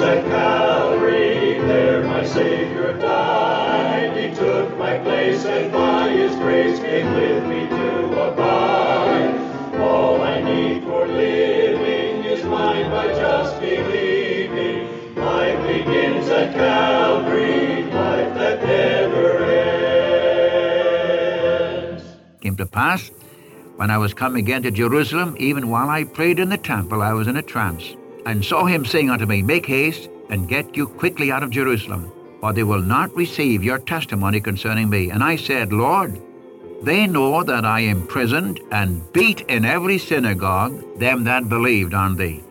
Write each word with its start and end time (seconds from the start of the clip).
at 0.00 0.24
Calvary, 0.26 1.58
there 1.60 2.02
my 2.02 2.24
Savior 2.24 2.92
died. 2.98 4.16
He 4.16 4.34
took 4.34 4.76
my 4.78 4.98
place, 4.98 5.44
and 5.44 5.70
by 5.72 6.10
His 6.10 6.34
grace 6.36 6.78
came 6.80 7.12
with 7.14 7.44
me 7.44 7.68
to 7.68 8.06
abide. 8.28 9.34
All 9.78 10.22
I 10.22 10.40
need 10.42 10.84
for 10.84 11.06
living 11.06 12.24
is 12.24 12.44
mine 12.44 12.90
by 12.90 13.08
just 13.08 13.60
believing. 13.60 15.14
Life 15.16 15.66
begins 15.66 16.28
at 16.28 16.54
Calvary, 16.54 17.84
life 17.84 18.34
that 18.34 18.62
never 18.62 19.44
ends. 21.90 22.04
came 22.40 22.56
to 22.56 22.66
pass 22.66 23.10
when 23.76 23.90
I 23.90 23.98
was 23.98 24.14
come 24.14 24.36
again 24.36 24.62
to 24.62 24.70
Jerusalem, 24.70 25.36
even 25.38 25.68
while 25.68 25.88
I 25.88 26.04
prayed 26.04 26.38
in 26.38 26.48
the 26.50 26.58
temple, 26.58 27.02
I 27.02 27.12
was 27.12 27.26
in 27.28 27.36
a 27.36 27.42
trance, 27.42 27.96
and 28.26 28.44
saw 28.44 28.66
him 28.66 28.84
saying 28.84 29.10
unto 29.10 29.26
me, 29.26 29.42
Make 29.42 29.66
haste, 29.66 30.08
and 30.28 30.48
get 30.48 30.76
you 30.76 30.86
quickly 30.86 31.30
out 31.30 31.42
of 31.42 31.50
Jerusalem, 31.50 32.12
for 32.40 32.52
they 32.52 32.62
will 32.62 32.82
not 32.82 33.14
receive 33.14 33.64
your 33.64 33.78
testimony 33.78 34.40
concerning 34.40 34.88
me. 34.88 35.10
And 35.10 35.22
I 35.22 35.36
said, 35.36 35.72
Lord, 35.72 36.20
they 36.82 37.06
know 37.06 37.42
that 37.42 37.64
I 37.64 37.80
imprisoned 37.80 38.60
and 38.70 39.12
beat 39.12 39.42
in 39.42 39.64
every 39.64 39.98
synagogue 39.98 40.98
them 40.98 41.24
that 41.24 41.48
believed 41.48 41.92
on 41.92 42.16
thee. 42.16 42.42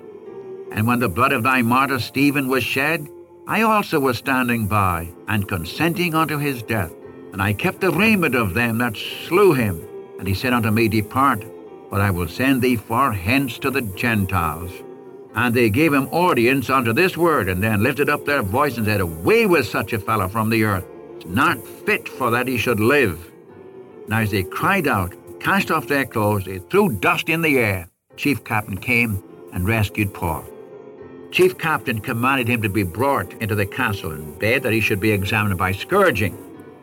And 0.72 0.86
when 0.86 1.00
the 1.00 1.10
blood 1.10 1.32
of 1.32 1.44
thy 1.44 1.62
martyr 1.64 2.00
Stephen 2.00 2.48
was 2.48 2.64
shed, 2.64 3.08
I 3.48 3.64
also 3.64 4.00
was 4.00 4.18
standing 4.18 4.68
by, 4.68 5.10
and 5.28 5.48
consenting 5.48 6.14
unto 6.14 6.38
his 6.38 6.62
death. 6.62 6.94
And 7.34 7.42
I 7.42 7.54
kept 7.54 7.82
the 7.82 7.92
raiment 7.92 8.36
of 8.36 8.54
them 8.54 8.78
that 8.78 8.96
slew 8.96 9.54
him. 9.54 9.82
And 10.20 10.28
he 10.28 10.36
said 10.36 10.54
unto 10.54 10.70
me, 10.70 10.88
Depart, 10.88 11.44
for 11.90 12.00
I 12.00 12.12
will 12.12 12.28
send 12.28 12.62
thee 12.62 12.76
far 12.76 13.12
hence 13.12 13.58
to 13.60 13.72
the 13.72 13.82
Gentiles. 13.82 14.72
And 15.36 15.54
they 15.54 15.70
gave 15.70 15.94
him 15.94 16.08
audience 16.08 16.70
unto 16.70 16.92
this 16.94 17.16
word, 17.16 17.50
and 17.50 17.64
then 17.64 17.84
lifted 17.84 18.10
up 18.10 18.26
their 18.26 18.42
voice 18.42 18.78
and 18.78 18.86
said, 18.86 19.02
Away 19.02 19.46
with 19.46 19.68
such 19.68 19.94
a 19.94 20.00
fellow 20.00 20.28
from 20.28 20.50
the 20.50 20.64
earth, 20.64 20.86
it's 21.16 21.26
not 21.26 21.66
fit 21.86 22.10
for 22.10 22.32
that 22.32 22.48
he 22.48 22.58
should 22.58 22.80
live. 22.80 23.32
Now 24.08 24.22
as 24.22 24.32
they 24.32 24.44
cried 24.44 24.88
out, 24.88 25.14
cast 25.40 25.70
off 25.70 25.88
their 25.88 26.06
clothes, 26.06 26.46
they 26.46 26.58
threw 26.58 26.90
dust 26.90 27.30
in 27.30 27.42
the 27.42 27.60
air. 27.60 27.88
Chief 28.18 28.44
captain 28.44 28.78
came 28.78 29.24
and 29.54 29.68
rescued 29.68 30.14
Paul. 30.14 30.44
Chief 31.32 31.58
captain 31.58 32.02
commanded 32.02 32.48
him 32.48 32.62
to 32.64 32.70
be 32.70 32.84
brought 32.84 33.34
into 33.34 33.54
the 33.54 33.66
castle 33.66 34.12
and 34.12 34.38
bade 34.40 34.64
that 34.64 34.74
he 34.74 34.82
should 34.82 35.00
be 35.00 35.12
examined 35.12 35.60
by 35.60 35.72
scourging, 35.72 36.36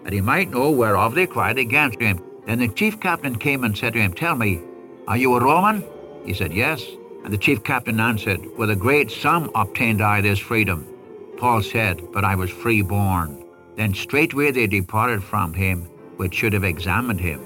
that 0.05 0.12
he 0.12 0.20
might 0.20 0.50
know 0.50 0.70
whereof 0.70 1.14
they 1.14 1.27
cried 1.27 1.58
against 1.58 2.00
him. 2.00 2.22
Then 2.47 2.60
the 2.60 2.69
chief 2.69 3.00
captain 3.00 3.36
came 3.36 3.64
and 3.64 3.77
said 3.77 3.92
to 3.94 3.98
him, 3.98 4.12
Tell 4.12 4.36
me, 4.36 4.60
are 5.08 5.16
you 5.16 5.34
a 5.34 5.42
Roman? 5.42 5.84
He 6.25 6.33
said, 6.33 6.53
Yes. 6.53 6.84
And 7.27 7.32
the 7.32 7.38
chief 7.38 7.64
captain 7.64 7.98
answered, 7.98 8.56
With 8.56 8.70
a 8.70 8.77
great 8.77 9.10
sum 9.10 9.50
obtained 9.56 10.00
I 10.00 10.20
this 10.20 10.38
freedom. 10.38 10.86
Paul 11.36 11.60
said, 11.60 12.12
But 12.12 12.24
I 12.24 12.36
was 12.36 12.50
free 12.50 12.82
born. 12.82 13.44
Then 13.74 13.94
straightway 13.94 14.52
they 14.52 14.69
departed 14.69 15.24
from 15.24 15.52
him, 15.52 15.86
which 16.19 16.34
should 16.34 16.52
have 16.52 16.62
examined 16.62 17.19
him. 17.19 17.41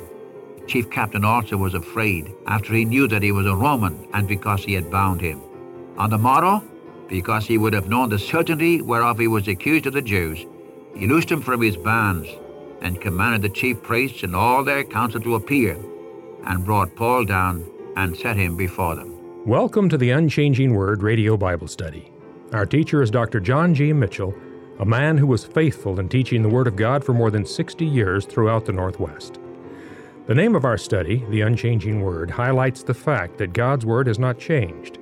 The 0.59 0.67
chief 0.67 0.91
captain 0.91 1.25
also 1.25 1.57
was 1.57 1.73
afraid, 1.73 2.31
after 2.47 2.75
he 2.75 2.85
knew 2.85 3.09
that 3.09 3.23
he 3.23 3.33
was 3.33 3.47
a 3.47 3.57
Roman, 3.57 4.07
and 4.13 4.29
because 4.29 4.63
he 4.63 4.75
had 4.75 4.91
bound 4.91 5.23
him. 5.23 5.41
On 5.97 6.11
the 6.11 6.19
morrow, 6.19 6.63
because 7.09 7.47
he 7.47 7.57
would 7.57 7.73
have 7.73 7.89
known 7.89 8.11
the 8.11 8.19
certainty 8.19 8.83
whereof 8.83 9.19
he 9.19 9.29
was 9.29 9.49
accused 9.49 9.87
of 9.87 9.95
the 9.95 10.03
Jews, 10.03 10.45
he 10.95 11.07
loosed 11.07 11.31
him 11.31 11.41
from 11.41 11.63
his 11.63 11.79
bands, 11.79 12.29
and 12.83 13.01
commanded 13.01 13.41
the 13.41 13.49
chief 13.49 13.83
priests 13.83 14.25
and 14.25 14.37
all 14.37 14.63
their 14.63 14.85
council 14.85 15.23
to 15.23 15.37
appear, 15.37 15.79
and 16.45 16.67
brought 16.67 16.95
Paul 16.97 17.25
down 17.25 17.65
and 17.97 18.15
set 18.15 18.37
him 18.37 18.59
before 18.59 18.95
them. 18.95 19.10
Welcome 19.47 19.89
to 19.89 19.97
the 19.97 20.11
Unchanging 20.11 20.75
Word 20.75 21.03
Radio 21.03 21.35
Bible 21.35 21.67
Study. 21.67 22.13
Our 22.53 22.67
teacher 22.67 23.01
is 23.01 23.11
Dr. 23.11 23.41
John 23.41 23.75
G. 23.75 23.91
Mitchell, 23.91 24.35
a 24.79 24.85
man 24.85 25.17
who 25.17 25.27
was 25.27 25.47
faithful 25.47 25.99
in 25.99 26.11
teaching 26.11 26.43
the 26.43 26.49
Word 26.51 26.67
of 26.67 26.77
God 26.77 27.03
for 27.03 27.15
more 27.15 27.31
than 27.31 27.47
60 27.47 27.87
years 27.87 28.27
throughout 28.27 28.67
the 28.67 28.73
Northwest. 28.75 29.41
The 30.27 30.35
name 30.35 30.55
of 30.55 30.67
our 30.67 30.77
study, 30.77 31.25
The 31.31 31.41
Unchanging 31.41 32.03
Word, 32.03 32.31
highlights 32.31 32.83
the 32.83 32.93
fact 32.93 33.39
that 33.39 33.55
God's 33.55 33.87
Word 33.87 34.09
has 34.09 34.19
not 34.19 34.39
changed. 34.39 34.99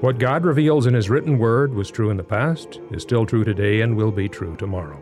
What 0.00 0.18
God 0.18 0.44
reveals 0.44 0.88
in 0.88 0.94
His 0.94 1.08
written 1.08 1.38
Word 1.38 1.72
was 1.72 1.88
true 1.88 2.10
in 2.10 2.16
the 2.16 2.24
past, 2.24 2.80
is 2.90 3.02
still 3.02 3.26
true 3.26 3.44
today, 3.44 3.82
and 3.82 3.96
will 3.96 4.10
be 4.10 4.28
true 4.28 4.56
tomorrow. 4.56 5.00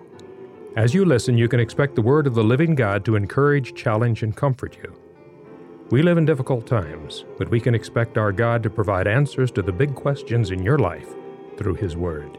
As 0.76 0.92
you 0.92 1.06
listen, 1.06 1.38
you 1.38 1.48
can 1.48 1.60
expect 1.60 1.94
the 1.94 2.02
Word 2.02 2.26
of 2.26 2.34
the 2.34 2.44
living 2.44 2.74
God 2.74 3.06
to 3.06 3.16
encourage, 3.16 3.74
challenge, 3.74 4.22
and 4.22 4.36
comfort 4.36 4.76
you. 4.76 4.94
We 5.88 6.02
live 6.02 6.18
in 6.18 6.24
difficult 6.24 6.66
times, 6.66 7.24
but 7.38 7.48
we 7.48 7.60
can 7.60 7.72
expect 7.72 8.18
our 8.18 8.32
God 8.32 8.60
to 8.64 8.70
provide 8.70 9.06
answers 9.06 9.52
to 9.52 9.62
the 9.62 9.70
big 9.70 9.94
questions 9.94 10.50
in 10.50 10.62
your 10.62 10.78
life 10.78 11.14
through 11.56 11.74
His 11.74 11.96
Word. 11.96 12.38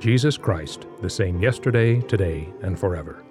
Jesus 0.00 0.36
Christ, 0.36 0.88
the 1.00 1.08
same 1.08 1.40
yesterday, 1.40 2.00
today, 2.00 2.52
and 2.62 2.76
forever. 2.76 3.22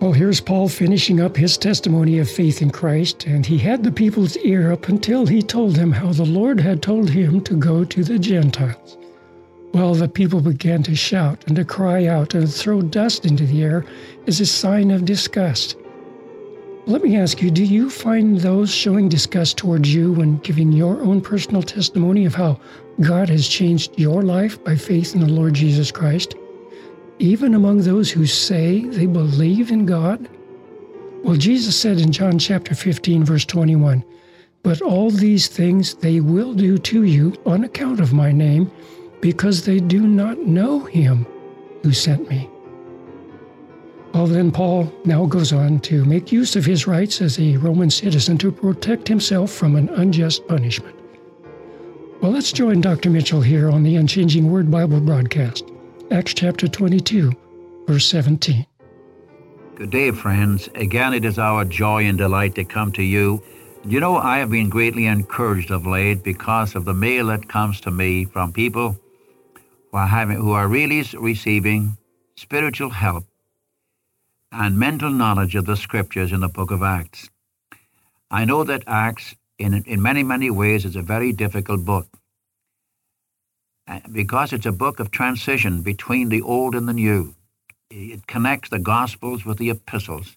Well, 0.00 0.12
here's 0.12 0.40
Paul 0.40 0.68
finishing 0.68 1.20
up 1.20 1.36
his 1.36 1.56
testimony 1.56 2.18
of 2.18 2.28
faith 2.28 2.62
in 2.62 2.70
Christ, 2.70 3.26
and 3.26 3.46
he 3.46 3.58
had 3.58 3.84
the 3.84 3.92
people's 3.92 4.36
ear 4.38 4.72
up 4.72 4.88
until 4.88 5.26
he 5.26 5.42
told 5.42 5.76
them 5.76 5.92
how 5.92 6.12
the 6.12 6.24
Lord 6.24 6.58
had 6.58 6.82
told 6.82 7.10
him 7.10 7.42
to 7.42 7.54
go 7.54 7.84
to 7.84 8.02
the 8.02 8.18
Gentiles. 8.18 8.96
Well, 9.72 9.94
the 9.94 10.08
people 10.08 10.40
began 10.40 10.82
to 10.84 10.96
shout 10.96 11.44
and 11.46 11.54
to 11.54 11.64
cry 11.64 12.06
out 12.06 12.34
and 12.34 12.52
throw 12.52 12.82
dust 12.82 13.24
into 13.24 13.46
the 13.46 13.62
air 13.62 13.84
as 14.26 14.40
a 14.40 14.46
sign 14.46 14.90
of 14.90 15.04
disgust. 15.04 15.76
Let 16.86 17.02
me 17.02 17.16
ask 17.16 17.42
you 17.42 17.50
do 17.50 17.62
you 17.62 17.90
find 17.90 18.38
those 18.38 18.72
showing 18.72 19.08
disgust 19.08 19.58
towards 19.58 19.92
you 19.94 20.12
when 20.12 20.38
giving 20.38 20.72
your 20.72 21.02
own 21.02 21.20
personal 21.20 21.62
testimony 21.62 22.24
of 22.24 22.34
how 22.34 22.58
God 23.00 23.28
has 23.28 23.46
changed 23.46 23.98
your 23.98 24.22
life 24.22 24.62
by 24.64 24.76
faith 24.76 25.14
in 25.14 25.20
the 25.20 25.28
Lord 25.28 25.54
Jesus 25.54 25.92
Christ? 25.92 26.34
Even 27.18 27.54
among 27.54 27.82
those 27.82 28.10
who 28.10 28.24
say 28.24 28.80
they 28.86 29.04
believe 29.04 29.70
in 29.70 29.84
God? 29.84 30.26
Well, 31.22 31.36
Jesus 31.36 31.76
said 31.78 31.98
in 31.98 32.12
John 32.12 32.38
chapter 32.38 32.74
15, 32.74 33.24
verse 33.24 33.44
21, 33.44 34.02
But 34.62 34.80
all 34.80 35.10
these 35.10 35.48
things 35.48 35.94
they 35.94 36.20
will 36.20 36.54
do 36.54 36.78
to 36.78 37.04
you 37.04 37.34
on 37.44 37.64
account 37.64 38.00
of 38.00 38.14
my 38.14 38.32
name, 38.32 38.72
because 39.20 39.66
they 39.66 39.80
do 39.80 40.08
not 40.08 40.38
know 40.38 40.80
him 40.80 41.26
who 41.82 41.92
sent 41.92 42.28
me. 42.30 42.48
Well, 44.12 44.26
then 44.26 44.50
Paul 44.50 44.92
now 45.04 45.24
goes 45.24 45.52
on 45.52 45.80
to 45.80 46.04
make 46.04 46.32
use 46.32 46.56
of 46.56 46.64
his 46.64 46.86
rights 46.86 47.20
as 47.20 47.38
a 47.38 47.56
Roman 47.58 47.90
citizen 47.90 48.36
to 48.38 48.50
protect 48.50 49.06
himself 49.06 49.52
from 49.52 49.76
an 49.76 49.88
unjust 49.90 50.46
punishment. 50.48 50.96
Well, 52.20 52.32
let's 52.32 52.52
join 52.52 52.80
Dr. 52.80 53.08
Mitchell 53.08 53.40
here 53.40 53.70
on 53.70 53.82
the 53.82 53.96
Unchanging 53.96 54.50
Word 54.50 54.70
Bible 54.70 55.00
broadcast, 55.00 55.64
Acts 56.10 56.34
chapter 56.34 56.66
22, 56.66 57.32
verse 57.86 58.04
17. 58.06 58.66
Good 59.76 59.90
day, 59.90 60.10
friends. 60.10 60.68
Again, 60.74 61.14
it 61.14 61.24
is 61.24 61.38
our 61.38 61.64
joy 61.64 62.04
and 62.04 62.18
delight 62.18 62.56
to 62.56 62.64
come 62.64 62.92
to 62.92 63.02
you. 63.02 63.42
You 63.84 64.00
know, 64.00 64.16
I 64.16 64.38
have 64.38 64.50
been 64.50 64.68
greatly 64.68 65.06
encouraged 65.06 65.70
of 65.70 65.86
late 65.86 66.22
because 66.22 66.74
of 66.74 66.84
the 66.84 66.92
mail 66.92 67.28
that 67.28 67.48
comes 67.48 67.80
to 67.82 67.90
me 67.90 68.26
from 68.26 68.52
people 68.52 68.98
who 69.90 69.96
are, 69.96 70.06
having, 70.06 70.36
who 70.36 70.50
are 70.50 70.68
really 70.68 71.04
receiving 71.16 71.96
spiritual 72.34 72.90
help 72.90 73.24
and 74.52 74.78
mental 74.78 75.10
knowledge 75.10 75.54
of 75.54 75.66
the 75.66 75.76
scriptures 75.76 76.32
in 76.32 76.40
the 76.40 76.48
book 76.48 76.70
of 76.70 76.82
Acts. 76.82 77.28
I 78.30 78.44
know 78.44 78.64
that 78.64 78.84
Acts, 78.86 79.34
in, 79.58 79.74
in 79.84 80.02
many, 80.02 80.22
many 80.22 80.50
ways, 80.50 80.84
is 80.84 80.96
a 80.96 81.02
very 81.02 81.32
difficult 81.32 81.84
book 81.84 82.06
uh, 83.86 84.00
because 84.12 84.52
it's 84.52 84.66
a 84.66 84.72
book 84.72 85.00
of 85.00 85.10
transition 85.10 85.82
between 85.82 86.28
the 86.28 86.42
old 86.42 86.74
and 86.74 86.88
the 86.88 86.92
new. 86.92 87.34
It 87.90 88.26
connects 88.26 88.70
the 88.70 88.78
Gospels 88.78 89.44
with 89.44 89.58
the 89.58 89.70
epistles. 89.70 90.36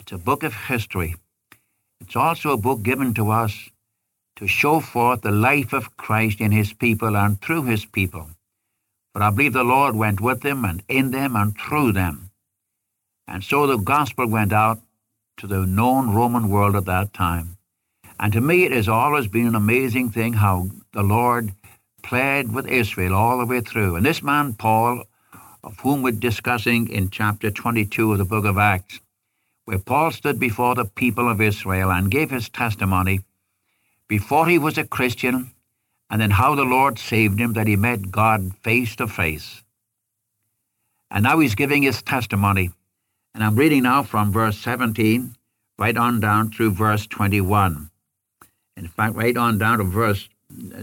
It's 0.00 0.12
a 0.12 0.18
book 0.18 0.42
of 0.42 0.54
history. 0.54 1.16
It's 2.00 2.16
also 2.16 2.52
a 2.52 2.56
book 2.56 2.82
given 2.82 3.14
to 3.14 3.30
us 3.30 3.70
to 4.36 4.46
show 4.46 4.80
forth 4.80 5.22
the 5.22 5.30
life 5.30 5.72
of 5.72 5.96
Christ 5.96 6.40
in 6.40 6.52
his 6.52 6.72
people 6.72 7.16
and 7.16 7.40
through 7.40 7.64
his 7.64 7.84
people. 7.84 8.28
For 9.12 9.22
I 9.22 9.30
believe 9.30 9.52
the 9.52 9.64
Lord 9.64 9.96
went 9.96 10.20
with 10.20 10.42
them 10.42 10.64
and 10.64 10.82
in 10.88 11.12
them 11.12 11.36
and 11.36 11.56
through 11.56 11.92
them. 11.92 12.30
And 13.26 13.42
so 13.42 13.66
the 13.66 13.78
gospel 13.78 14.26
went 14.26 14.52
out 14.52 14.80
to 15.38 15.46
the 15.46 15.66
known 15.66 16.14
Roman 16.14 16.48
world 16.48 16.76
at 16.76 16.84
that 16.86 17.12
time. 17.12 17.56
And 18.20 18.32
to 18.32 18.40
me, 18.40 18.64
it 18.64 18.72
has 18.72 18.88
always 18.88 19.26
been 19.26 19.46
an 19.46 19.54
amazing 19.54 20.10
thing 20.10 20.34
how 20.34 20.68
the 20.92 21.02
Lord 21.02 21.52
played 22.02 22.52
with 22.52 22.68
Israel 22.68 23.14
all 23.14 23.38
the 23.38 23.46
way 23.46 23.60
through. 23.60 23.96
And 23.96 24.06
this 24.06 24.22
man, 24.22 24.54
Paul, 24.54 25.04
of 25.64 25.80
whom 25.80 26.02
we're 26.02 26.12
discussing 26.12 26.88
in 26.88 27.10
chapter 27.10 27.50
22 27.50 28.12
of 28.12 28.18
the 28.18 28.24
book 28.24 28.44
of 28.44 28.58
Acts, 28.58 29.00
where 29.64 29.78
Paul 29.78 30.12
stood 30.12 30.38
before 30.38 30.74
the 30.74 30.84
people 30.84 31.28
of 31.28 31.40
Israel 31.40 31.90
and 31.90 32.10
gave 32.10 32.30
his 32.30 32.48
testimony 32.48 33.20
before 34.06 34.46
he 34.46 34.58
was 34.58 34.76
a 34.76 34.84
Christian, 34.84 35.50
and 36.10 36.20
then 36.20 36.30
how 36.30 36.54
the 36.54 36.64
Lord 36.64 36.98
saved 36.98 37.40
him, 37.40 37.54
that 37.54 37.66
he 37.66 37.76
met 37.76 38.10
God 38.10 38.52
face 38.62 38.94
to 38.96 39.08
face. 39.08 39.62
And 41.10 41.24
now 41.24 41.38
he's 41.38 41.54
giving 41.54 41.82
his 41.82 42.02
testimony. 42.02 42.70
And 43.34 43.42
I'm 43.42 43.56
reading 43.56 43.82
now 43.82 44.02
from 44.04 44.32
verse 44.32 44.58
17 44.58 45.34
right 45.78 45.96
on 45.96 46.20
down 46.20 46.50
through 46.50 46.70
verse 46.70 47.06
21. 47.06 47.90
In 48.76 48.88
fact, 48.88 49.16
right 49.16 49.36
on 49.36 49.58
down 49.58 49.78
to 49.78 49.84
verse 49.84 50.28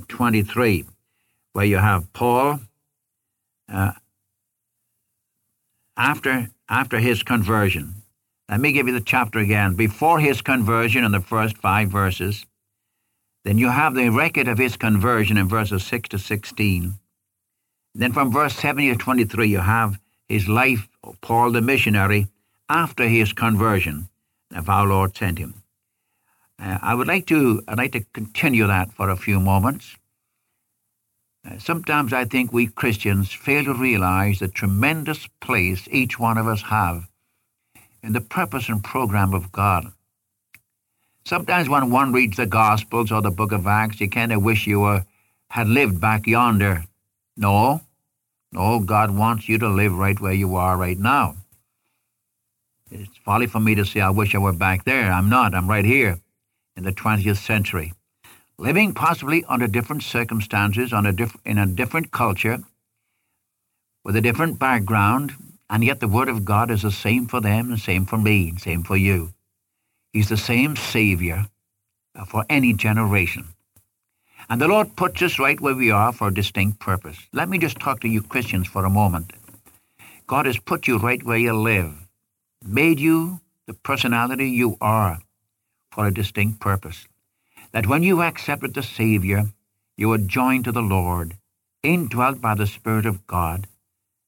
23. 0.09 0.85
where 1.53 1.65
you 1.65 1.77
have 1.77 2.11
Paul 2.13 2.59
uh, 3.71 3.91
after, 5.97 6.49
after 6.69 6.99
his 6.99 7.23
conversion. 7.23 7.95
Let 8.49 8.59
me 8.59 8.71
give 8.73 8.87
you 8.87 8.93
the 8.93 9.01
chapter 9.01 9.39
again. 9.39 9.75
Before 9.75 10.19
his 10.19 10.41
conversion 10.41 11.03
in 11.03 11.11
the 11.11 11.21
first 11.21 11.57
five 11.57 11.89
verses, 11.89 12.45
then 13.45 13.57
you 13.57 13.69
have 13.69 13.95
the 13.95 14.09
record 14.09 14.47
of 14.47 14.57
his 14.57 14.77
conversion 14.77 15.37
in 15.37 15.47
verses 15.47 15.85
6 15.85 16.09
to 16.09 16.19
16. 16.19 16.95
Then 17.95 18.13
from 18.13 18.31
verse 18.31 18.55
70 18.55 18.91
to 18.91 18.97
23, 18.97 19.47
you 19.47 19.59
have 19.59 19.99
his 20.27 20.47
life, 20.47 20.87
Paul 21.21 21.51
the 21.51 21.61
missionary, 21.61 22.27
after 22.71 23.07
his 23.07 23.33
conversion, 23.33 24.07
if 24.51 24.69
our 24.69 24.87
Lord 24.87 25.15
sent 25.15 25.37
him. 25.37 25.55
Uh, 26.57 26.77
I 26.81 26.95
would 26.95 27.07
like 27.07 27.27
to 27.27 27.61
I'd 27.67 27.77
like 27.77 27.91
to 27.91 28.05
continue 28.13 28.65
that 28.67 28.93
for 28.93 29.09
a 29.09 29.17
few 29.17 29.39
moments. 29.39 29.97
Uh, 31.45 31.57
sometimes 31.57 32.13
I 32.13 32.25
think 32.25 32.53
we 32.53 32.67
Christians 32.67 33.33
fail 33.33 33.65
to 33.65 33.73
realize 33.73 34.39
the 34.39 34.47
tremendous 34.47 35.27
place 35.41 35.87
each 35.91 36.17
one 36.17 36.37
of 36.37 36.47
us 36.47 36.61
have 36.61 37.09
in 38.03 38.13
the 38.13 38.21
purpose 38.21 38.69
and 38.69 38.83
program 38.83 39.33
of 39.33 39.51
God. 39.51 39.91
Sometimes 41.25 41.67
when 41.67 41.91
one 41.91 42.13
reads 42.13 42.37
the 42.37 42.45
Gospels 42.45 43.11
or 43.11 43.21
the 43.21 43.31
book 43.31 43.51
of 43.51 43.67
Acts, 43.67 43.99
you 43.99 44.09
kind 44.09 44.31
of 44.31 44.43
wish 44.43 44.65
you 44.65 44.79
were, 44.79 45.05
had 45.49 45.67
lived 45.67 45.99
back 45.99 46.25
yonder. 46.25 46.85
No, 47.35 47.81
no, 48.51 48.79
God 48.79 49.11
wants 49.11 49.47
you 49.49 49.57
to 49.59 49.67
live 49.67 49.93
right 49.93 50.19
where 50.19 50.33
you 50.33 50.55
are 50.55 50.77
right 50.77 50.97
now. 50.97 51.35
It's 52.91 53.17
folly 53.25 53.47
for 53.47 53.61
me 53.61 53.75
to 53.75 53.85
say, 53.85 54.01
I 54.01 54.09
wish 54.09 54.35
I 54.35 54.39
were 54.39 54.53
back 54.53 54.83
there. 54.85 55.11
I'm 55.11 55.29
not. 55.29 55.55
I'm 55.55 55.69
right 55.69 55.85
here 55.85 56.19
in 56.75 56.83
the 56.83 56.91
20th 56.91 57.37
century, 57.37 57.93
living 58.57 58.93
possibly 58.93 59.45
under 59.47 59.67
different 59.67 60.03
circumstances, 60.03 60.93
on 60.93 61.05
a 61.05 61.13
diff- 61.13 61.37
in 61.45 61.57
a 61.57 61.65
different 61.67 62.11
culture, 62.11 62.59
with 64.03 64.15
a 64.15 64.21
different 64.21 64.59
background, 64.59 65.33
and 65.69 65.83
yet 65.83 66.01
the 66.01 66.07
Word 66.07 66.29
of 66.29 66.45
God 66.45 66.71
is 66.71 66.81
the 66.83 66.91
same 66.91 67.27
for 67.27 67.41
them 67.41 67.71
and 67.71 67.79
same 67.79 68.05
for 68.05 68.17
me 68.17 68.49
and 68.49 68.61
same 68.61 68.83
for 68.83 68.97
you. 68.97 69.33
He's 70.13 70.29
the 70.29 70.37
same 70.37 70.75
Savior 70.75 71.47
for 72.27 72.45
any 72.49 72.73
generation. 72.73 73.49
And 74.49 74.61
the 74.61 74.67
Lord 74.67 74.95
puts 74.97 75.21
us 75.21 75.39
right 75.39 75.59
where 75.61 75.75
we 75.75 75.91
are 75.91 76.13
for 76.13 76.29
a 76.29 76.33
distinct 76.33 76.79
purpose. 76.79 77.17
Let 77.33 77.49
me 77.49 77.57
just 77.57 77.79
talk 77.79 78.01
to 78.01 78.09
you 78.09 78.21
Christians 78.21 78.67
for 78.67 78.85
a 78.85 78.89
moment. 78.89 79.33
God 80.27 80.45
has 80.45 80.59
put 80.59 80.87
you 80.87 80.97
right 80.97 81.23
where 81.23 81.37
you 81.37 81.53
live, 81.53 82.00
made 82.63 82.99
you 82.99 83.41
the 83.67 83.73
personality 83.73 84.49
you 84.49 84.77
are 84.81 85.19
for 85.91 86.07
a 86.07 86.13
distinct 86.13 86.59
purpose. 86.59 87.07
That 87.71 87.87
when 87.87 88.03
you 88.03 88.21
accepted 88.21 88.73
the 88.73 88.83
Savior, 88.83 89.45
you 89.97 90.09
were 90.09 90.17
joined 90.17 90.65
to 90.65 90.71
the 90.71 90.81
Lord, 90.81 91.37
indwelt 91.83 92.41
by 92.41 92.55
the 92.55 92.67
Spirit 92.67 93.05
of 93.05 93.25
God, 93.27 93.67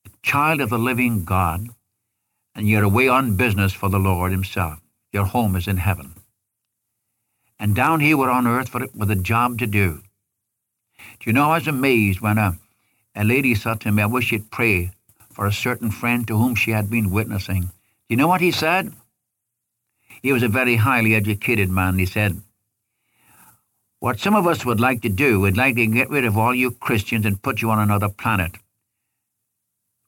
a 0.05 0.09
child 0.21 0.61
of 0.61 0.69
the 0.69 0.77
living 0.77 1.25
God, 1.25 1.69
and 2.55 2.67
you're 2.67 2.83
away 2.83 3.07
on 3.07 3.35
business 3.35 3.73
for 3.73 3.89
the 3.89 3.99
Lord 3.99 4.31
himself. 4.31 4.79
Your 5.11 5.25
home 5.25 5.55
is 5.55 5.67
in 5.67 5.77
heaven. 5.77 6.13
And 7.59 7.75
down 7.75 7.99
here 7.99 8.17
we're 8.17 8.29
on 8.29 8.47
earth 8.47 8.69
for, 8.69 8.87
with 8.95 9.11
a 9.11 9.15
job 9.15 9.59
to 9.59 9.67
do. 9.67 10.01
Do 10.97 11.29
you 11.29 11.33
know, 11.33 11.51
I 11.51 11.57
was 11.57 11.67
amazed 11.67 12.21
when 12.21 12.37
a, 12.37 12.57
a 13.15 13.23
lady 13.23 13.55
said 13.55 13.81
to 13.81 13.91
me, 13.91 14.03
I 14.03 14.07
wish 14.07 14.31
you'd 14.31 14.51
pray 14.51 14.91
for 15.31 15.45
a 15.45 15.51
certain 15.51 15.91
friend 15.91 16.27
to 16.27 16.37
whom 16.37 16.55
she 16.55 16.71
had 16.71 16.89
been 16.89 17.11
witnessing. 17.11 17.71
You 18.09 18.17
know 18.17 18.27
what 18.27 18.41
he 18.41 18.51
said? 18.51 18.93
He 20.21 20.31
was 20.31 20.43
a 20.43 20.47
very 20.47 20.75
highly 20.75 21.15
educated 21.15 21.69
man. 21.69 21.97
He 21.97 22.05
said, 22.05 22.41
What 23.99 24.19
some 24.19 24.35
of 24.35 24.47
us 24.47 24.65
would 24.65 24.79
like 24.79 25.01
to 25.01 25.09
do, 25.09 25.41
we'd 25.41 25.57
like 25.57 25.75
to 25.75 25.87
get 25.87 26.09
rid 26.09 26.25
of 26.25 26.37
all 26.37 26.53
you 26.53 26.71
Christians 26.71 27.25
and 27.25 27.41
put 27.41 27.61
you 27.61 27.69
on 27.71 27.79
another 27.79 28.09
planet. 28.09 28.51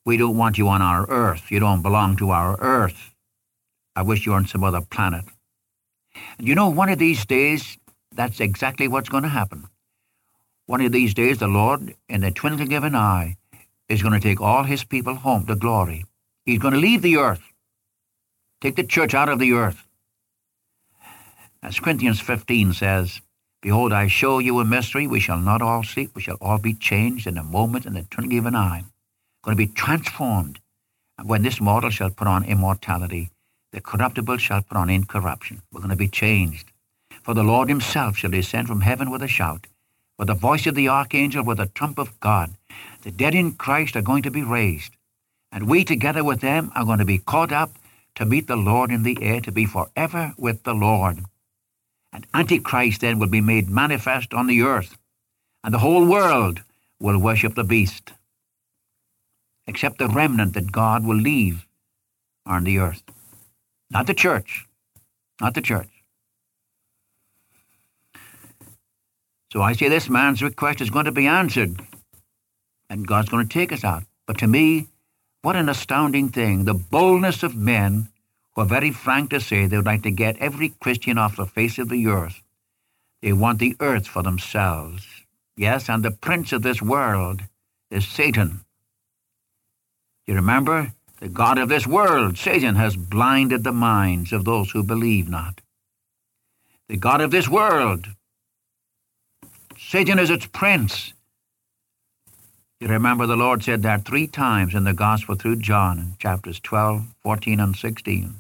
We 0.06 0.18
don't 0.18 0.38
want 0.38 0.58
you 0.58 0.68
on 0.68 0.82
our 0.82 1.10
earth. 1.10 1.50
You 1.50 1.60
don't 1.60 1.82
belong 1.82 2.16
to 2.18 2.30
our 2.30 2.60
earth. 2.62 3.12
I 3.96 4.04
wish 4.04 4.26
you 4.26 4.34
were 4.34 4.38
on 4.38 4.48
some 4.48 4.64
other 4.64 4.82
planet. 4.82 5.26
And 6.38 6.48
you 6.48 6.56
know, 6.56 6.70
one 6.70 6.90
of 6.90 7.00
these 7.00 7.26
days, 7.26 7.78
that's 8.12 8.40
exactly 8.40 8.88
what's 8.88 9.10
going 9.10 9.24
to 9.24 9.30
happen. 9.30 9.68
One 10.68 10.82
of 10.82 10.92
these 10.92 11.14
days, 11.14 11.40
the 11.40 11.48
Lord, 11.48 11.96
in 12.08 12.22
the 12.22 12.32
twinkling 12.32 12.74
of 12.74 12.84
an 12.84 12.96
eye, 12.96 13.38
is 13.90 14.02
going 14.02 14.14
to 14.14 14.20
take 14.20 14.42
all 14.42 14.64
his 14.64 14.84
people 14.84 15.16
home 15.16 15.46
to 15.46 15.56
glory. 15.56 16.06
He's 16.46 16.60
going 16.60 16.74
to 16.74 16.80
leave 16.80 17.02
the 17.02 17.18
earth, 17.18 17.42
take 18.66 18.76
the 18.76 18.84
church 18.84 19.14
out 19.14 19.30
of 19.30 19.38
the 19.38 19.54
earth. 19.54 19.86
As 21.62 21.80
Corinthians 21.80 22.20
15 22.20 22.74
says, 22.74 23.22
Behold, 23.62 23.94
I 23.94 24.08
show 24.08 24.40
you 24.40 24.60
a 24.60 24.66
mystery. 24.66 25.06
We 25.06 25.20
shall 25.20 25.38
not 25.38 25.62
all 25.62 25.84
sleep. 25.84 26.16
We 26.16 26.24
shall 26.24 26.38
all 26.42 26.58
be 26.58 26.74
changed 26.74 27.28
in 27.28 27.38
a 27.38 27.44
moment, 27.44 27.86
in 27.86 27.94
the 27.94 28.08
twinkling 28.10 28.40
of 28.40 28.48
an 28.48 28.56
eye. 28.56 28.84
Going 29.44 29.56
to 29.56 29.68
be 29.68 29.72
transformed. 29.72 30.60
And 31.20 31.30
when 31.30 31.44
this 31.44 31.62
mortal 31.62 31.92
shall 31.92 32.10
put 32.10 32.26
on 32.26 32.44
immortality, 32.44 33.30
the 33.72 33.82
corruptible 33.82 34.38
shall 34.38 34.64
put 34.64 34.78
on 34.78 34.90
incorruption. 34.90 35.62
We're 35.72 35.82
going 35.82 35.92
to 35.92 35.96
be 35.96 36.08
changed. 36.08 36.72
For 37.22 37.36
the 37.36 37.44
Lord 37.44 37.70
himself 37.70 38.18
shall 38.18 38.32
descend 38.32 38.68
from 38.68 38.82
heaven 38.82 39.12
with 39.12 39.22
a 39.22 39.28
shout, 39.28 39.68
with 40.18 40.30
the 40.30 40.34
voice 40.34 40.66
of 40.66 40.74
the 40.74 40.90
archangel, 40.90 41.46
with 41.46 41.58
the 41.60 41.68
trump 41.68 42.00
of 42.00 42.20
God. 42.20 42.56
The 43.04 43.12
dead 43.12 43.36
in 43.36 43.52
Christ 43.52 43.96
are 43.96 44.02
going 44.02 44.24
to 44.24 44.32
be 44.32 44.42
raised. 44.42 44.94
And 45.52 45.70
we 45.70 45.84
together 45.84 46.24
with 46.24 46.42
them 46.42 46.72
are 46.74 46.86
going 46.86 46.98
to 46.98 47.06
be 47.06 47.20
caught 47.20 47.52
up 47.52 47.72
to 48.16 48.26
meet 48.26 48.48
the 48.48 48.56
Lord 48.56 48.92
in 48.92 49.04
the 49.04 49.18
air, 49.22 49.42
to 49.42 49.52
be 49.52 49.66
forever 49.66 50.34
with 50.38 50.64
the 50.64 50.74
Lord. 50.74 51.26
And 52.12 52.26
Antichrist 52.34 53.02
then 53.02 53.20
will 53.20 53.28
be 53.28 53.42
made 53.42 53.70
manifest 53.70 54.34
on 54.34 54.48
the 54.48 54.62
earth, 54.62 54.98
and 55.64 55.74
the 55.74 55.80
whole 55.80 56.06
world 56.06 56.62
will 57.00 57.20
worship 57.20 57.56
the 57.56 57.64
beast, 57.64 58.14
except 59.68 59.98
the 59.98 60.08
remnant 60.08 60.54
that 60.54 60.72
God 60.72 61.06
will 61.06 61.18
leave 61.18 61.66
on 62.46 62.64
the 62.64 62.80
earth. 62.80 63.04
Not 63.90 64.08
the 64.08 64.14
church. 64.14 64.66
Not 65.42 65.54
the 65.54 65.62
church. 65.62 65.90
So 69.52 69.62
I 69.62 69.74
say 69.74 69.90
this 69.90 70.10
man's 70.10 70.42
request 70.42 70.82
is 70.82 70.90
going 70.90 71.06
to 71.06 71.12
be 71.12 71.28
answered, 71.28 71.80
and 72.90 73.08
God's 73.08 73.30
going 73.30 73.48
to 73.48 73.54
take 73.54 73.72
us 73.72 73.84
out. 73.84 74.04
But 74.26 74.38
to 74.40 74.48
me, 74.48 74.88
what 75.46 75.56
an 75.56 75.70
astounding 75.70 76.30
thing. 76.30 76.66
The 76.66 76.74
boldness 76.74 77.44
of 77.44 77.56
men 77.56 78.10
who 78.56 78.62
are 78.62 78.66
very 78.66 78.90
frank 78.90 79.30
to 79.30 79.40
say 79.40 79.68
they 79.68 79.78
would 79.78 79.86
like 79.86 80.02
to 80.02 80.10
get 80.10 80.38
every 80.38 80.70
Christian 80.70 81.20
off 81.20 81.36
the 81.36 81.46
face 81.46 81.78
of 81.78 81.88
the 81.88 82.08
earth. 82.08 82.42
They 83.22 83.32
want 83.32 83.60
the 83.60 83.76
earth 83.80 84.08
for 84.08 84.24
themselves. 84.24 85.06
Yes, 85.56 85.88
and 85.88 86.02
the 86.02 86.10
prince 86.10 86.52
of 86.52 86.64
this 86.64 86.82
world 86.82 87.44
is 87.92 88.08
Satan. 88.08 88.62
You 90.26 90.34
remember? 90.34 90.92
The 91.20 91.30
God 91.30 91.60
of 91.60 91.70
this 91.70 91.86
world, 91.86 92.40
Satan, 92.40 92.74
has 92.74 92.96
blinded 92.96 93.64
the 93.64 93.72
minds 93.72 94.34
of 94.34 94.46
those 94.46 94.72
who 94.72 94.82
believe 94.82 95.30
not. 95.30 95.62
The 96.90 96.98
God 96.98 97.22
of 97.22 97.30
this 97.30 97.48
world, 97.48 98.08
Satan 99.78 100.18
is 100.18 100.32
its 100.32 100.48
prince. 100.48 101.14
You 102.86 102.92
remember 102.92 103.26
the 103.26 103.36
Lord 103.36 103.64
said 103.64 103.82
that 103.82 104.06
three 104.06 104.28
times 104.28 104.76
in 104.76 104.84
the 104.84 104.94
Gospel 104.94 105.34
through 105.34 105.56
John 105.56 105.98
in 105.98 106.16
chapters 106.20 106.60
12, 106.60 107.08
14, 107.24 107.60
and 107.60 107.76
16. 107.76 108.36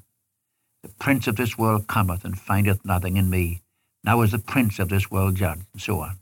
The 0.83 0.89
prince 0.99 1.25
of 1.25 1.35
this 1.35 1.57
world 1.57 1.87
cometh 1.87 2.23
and 2.23 2.39
findeth 2.39 2.85
nothing 2.85 3.17
in 3.17 3.27
me. 3.27 3.63
Now 4.03 4.21
is 4.21 4.29
the 4.29 4.37
prince 4.37 4.77
of 4.77 4.89
this 4.89 5.09
world 5.09 5.33
judged, 5.33 5.63
and 5.73 5.81
so 5.81 5.99
on. 6.01 6.19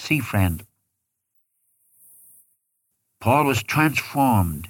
See, 0.00 0.20
friend, 0.20 0.66
Paul 3.22 3.46
was 3.46 3.62
transformed 3.62 4.68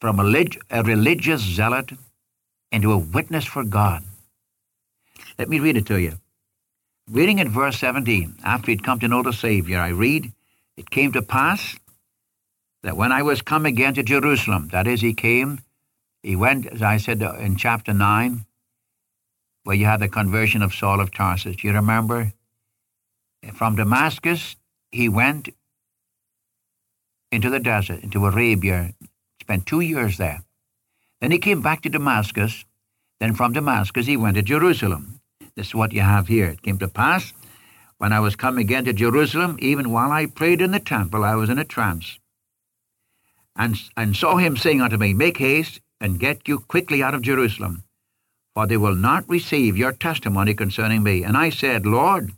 from 0.00 0.20
a, 0.20 0.82
religious 0.84 1.40
zealot 1.40 1.90
into 2.70 2.92
a 2.92 2.98
witness 2.98 3.46
for 3.46 3.64
God. 3.64 4.04
Let 5.40 5.48
me 5.48 5.58
read 5.58 5.76
it 5.76 5.86
to 5.86 6.00
you. 6.00 6.20
Reading 7.10 7.40
in 7.40 7.48
verse 7.48 7.80
17, 7.80 8.36
after 8.44 8.70
he'd 8.70 8.84
come 8.84 9.00
to 9.00 9.08
know 9.08 9.24
the 9.24 9.32
Savior, 9.32 9.80
I 9.80 9.88
read, 9.88 10.30
It 10.76 10.90
came 10.90 11.12
to 11.12 11.22
pass 11.22 11.76
that 12.82 12.96
when 12.96 13.12
I 13.12 13.22
was 13.22 13.42
come 13.42 13.66
again 13.66 13.94
to 13.94 14.02
Jerusalem, 14.02 14.68
that 14.72 14.86
is, 14.86 15.00
he 15.00 15.14
came 15.14 15.60
he 16.22 16.36
went, 16.36 16.66
as 16.66 16.82
I 16.82 16.98
said 16.98 17.20
in 17.20 17.56
chapter 17.56 17.92
9, 17.92 18.46
where 19.64 19.76
you 19.76 19.86
had 19.86 20.00
the 20.00 20.08
conversion 20.08 20.62
of 20.62 20.74
Saul 20.74 21.00
of 21.00 21.10
Tarsus. 21.10 21.64
You 21.64 21.72
remember? 21.72 22.32
From 23.54 23.74
Damascus, 23.74 24.56
he 24.92 25.08
went 25.08 25.48
into 27.32 27.50
the 27.50 27.58
desert, 27.58 28.02
into 28.04 28.24
Arabia, 28.24 28.94
spent 29.40 29.66
two 29.66 29.80
years 29.80 30.16
there. 30.16 30.44
Then 31.20 31.32
he 31.32 31.38
came 31.38 31.60
back 31.60 31.82
to 31.82 31.88
Damascus. 31.88 32.64
Then 33.18 33.34
from 33.34 33.52
Damascus, 33.52 34.06
he 34.06 34.16
went 34.16 34.36
to 34.36 34.42
Jerusalem. 34.42 35.20
This 35.56 35.68
is 35.68 35.74
what 35.74 35.92
you 35.92 36.02
have 36.02 36.28
here. 36.28 36.46
It 36.46 36.62
came 36.62 36.78
to 36.78 36.88
pass, 36.88 37.32
when 38.02 38.12
I 38.12 38.18
was 38.18 38.34
come 38.34 38.58
again 38.58 38.84
to 38.86 38.92
Jerusalem, 38.92 39.56
even 39.60 39.92
while 39.92 40.10
I 40.10 40.26
prayed 40.26 40.60
in 40.60 40.72
the 40.72 40.80
temple, 40.80 41.22
I 41.22 41.36
was 41.36 41.48
in 41.48 41.58
a 41.60 41.64
trance, 41.64 42.18
and, 43.54 43.80
and 43.96 44.16
saw 44.16 44.38
him 44.38 44.56
saying 44.56 44.80
unto 44.80 44.96
me, 44.96 45.14
Make 45.14 45.38
haste, 45.38 45.80
and 46.00 46.18
get 46.18 46.48
you 46.48 46.58
quickly 46.58 47.00
out 47.00 47.14
of 47.14 47.22
Jerusalem, 47.22 47.84
for 48.54 48.66
they 48.66 48.76
will 48.76 48.96
not 48.96 49.28
receive 49.28 49.76
your 49.76 49.92
testimony 49.92 50.52
concerning 50.52 51.04
me. 51.04 51.22
And 51.22 51.36
I 51.36 51.50
said, 51.50 51.86
Lord, 51.86 52.32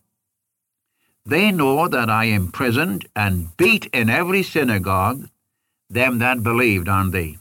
They 1.25 1.50
know 1.50 1.88
that 1.88 2.11
I 2.11 2.25
imprisoned 2.25 3.09
and 3.16 3.56
beat 3.56 3.87
in 3.87 4.11
every 4.11 4.42
synagogue 4.42 5.30
them 5.88 6.18
that 6.18 6.42
believed 6.42 6.90
on 6.90 7.11
thee. 7.11 7.38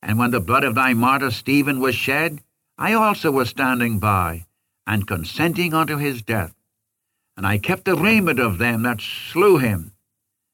And 0.00 0.20
when 0.20 0.30
the 0.30 0.38
blood 0.38 0.62
of 0.62 0.76
thy 0.76 0.94
martyr 0.94 1.32
Stephen 1.32 1.80
was 1.80 1.96
shed, 1.96 2.44
I 2.78 2.92
also 2.92 3.32
was 3.32 3.48
standing 3.48 3.98
by, 3.98 4.46
and 4.86 5.04
consenting 5.04 5.74
unto 5.74 5.96
his 5.96 6.22
death. 6.22 6.54
And 7.40 7.46
I 7.46 7.56
kept 7.56 7.86
the 7.86 7.94
raiment 7.94 8.38
of 8.38 8.58
them 8.58 8.82
that 8.82 9.00
slew 9.00 9.56
him. 9.56 9.92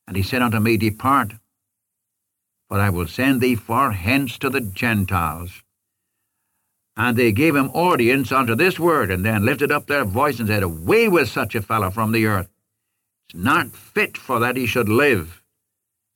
And 0.07 0.16
he 0.16 0.23
said 0.23 0.40
unto 0.40 0.61
me, 0.61 0.76
Depart, 0.76 1.33
for 2.69 2.78
I 2.78 2.90
will 2.90 3.09
send 3.09 3.40
thee 3.40 3.57
far 3.57 3.90
hence 3.90 4.38
to 4.38 4.49
the 4.49 4.61
Gentiles. 4.61 5.64
And 6.97 7.16
they 7.16 7.33
gave 7.33 7.57
him 7.57 7.71
audience 7.71 8.31
unto 8.31 8.55
this 8.55 8.78
word, 8.78 9.11
and 9.11 9.25
then 9.25 9.45
lifted 9.45 9.73
up 9.73 9.88
their 9.88 10.05
voice 10.05 10.38
and 10.38 10.47
said, 10.47 10.62
Away 10.62 11.09
with 11.09 11.28
such 11.28 11.57
a 11.57 11.61
fellow 11.61 11.90
from 11.90 12.12
the 12.12 12.26
earth. 12.26 12.49
It's 13.28 13.43
not 13.43 13.75
fit 13.75 14.16
for 14.16 14.38
that 14.38 14.57
he 14.57 14.66
should 14.66 14.88
live. 14.88 15.43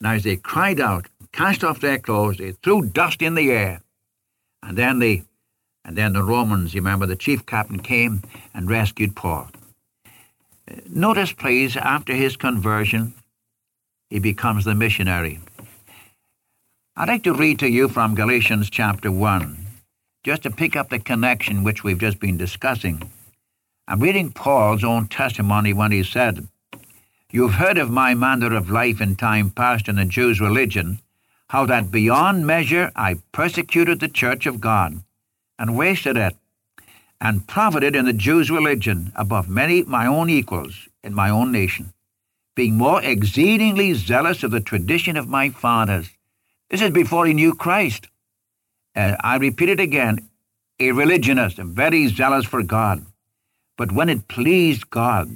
Now 0.00 0.12
as 0.12 0.22
they 0.22 0.36
cried 0.36 0.78
out, 0.78 1.08
cast 1.32 1.64
off 1.64 1.80
their 1.80 1.98
clothes, 1.98 2.36
they 2.36 2.52
threw 2.52 2.82
dust 2.82 3.22
in 3.22 3.34
the 3.34 3.50
air. 3.50 3.82
And 4.62 4.78
then 4.78 5.00
the 5.00 5.24
and 5.84 5.98
then 5.98 6.12
the 6.12 6.22
Romans, 6.22 6.74
you 6.74 6.80
remember, 6.80 7.06
the 7.06 7.16
chief 7.16 7.44
captain 7.44 7.80
came 7.80 8.22
and 8.54 8.70
rescued 8.70 9.16
Paul. 9.16 9.50
Notice, 10.88 11.32
please, 11.32 11.76
after 11.76 12.14
his 12.14 12.36
conversion, 12.36 13.14
he 14.08 14.18
becomes 14.18 14.64
the 14.64 14.74
missionary. 14.74 15.40
I'd 16.96 17.08
like 17.08 17.22
to 17.24 17.34
read 17.34 17.58
to 17.60 17.68
you 17.68 17.88
from 17.88 18.14
Galatians 18.14 18.68
chapter 18.70 19.10
1, 19.10 19.66
just 20.24 20.42
to 20.42 20.50
pick 20.50 20.76
up 20.76 20.90
the 20.90 20.98
connection 20.98 21.64
which 21.64 21.82
we've 21.82 21.98
just 21.98 22.20
been 22.20 22.36
discussing. 22.36 23.10
I'm 23.88 24.00
reading 24.00 24.32
Paul's 24.32 24.84
own 24.84 25.08
testimony 25.08 25.72
when 25.72 25.92
he 25.92 26.02
said, 26.02 26.46
You've 27.32 27.54
heard 27.54 27.78
of 27.78 27.90
my 27.90 28.14
manner 28.14 28.54
of 28.54 28.70
life 28.70 29.00
in 29.00 29.16
time 29.16 29.50
past 29.50 29.88
in 29.88 29.96
the 29.96 30.04
Jews' 30.04 30.40
religion, 30.40 31.00
how 31.48 31.66
that 31.66 31.90
beyond 31.90 32.46
measure 32.46 32.92
I 32.94 33.18
persecuted 33.32 34.00
the 34.00 34.08
church 34.08 34.46
of 34.46 34.60
God, 34.60 35.02
and 35.58 35.76
wasted 35.76 36.16
it, 36.16 36.36
and 37.20 37.46
profited 37.46 37.94
in 37.94 38.06
the 38.06 38.12
Jews' 38.12 38.50
religion 38.50 39.12
above 39.14 39.48
many 39.48 39.82
my 39.84 40.06
own 40.06 40.30
equals 40.30 40.88
in 41.04 41.14
my 41.14 41.28
own 41.28 41.52
nation, 41.52 41.92
being 42.56 42.76
more 42.76 43.02
exceedingly 43.02 43.92
zealous 43.94 44.42
of 44.42 44.50
the 44.50 44.60
tradition 44.60 45.16
of 45.16 45.28
my 45.28 45.50
fathers. 45.50 46.08
This 46.70 46.82
is 46.82 46.90
before 46.90 47.26
he 47.26 47.34
knew 47.34 47.54
Christ. 47.54 48.08
Uh, 48.94 49.16
I 49.20 49.36
repeat 49.36 49.68
it 49.68 49.80
again, 49.80 50.28
a 50.78 50.92
religionist, 50.92 51.58
and 51.58 51.74
very 51.74 52.06
zealous 52.08 52.46
for 52.46 52.62
God. 52.62 53.04
But 53.76 53.92
when 53.92 54.08
it 54.08 54.28
pleased 54.28 54.90
God, 54.90 55.30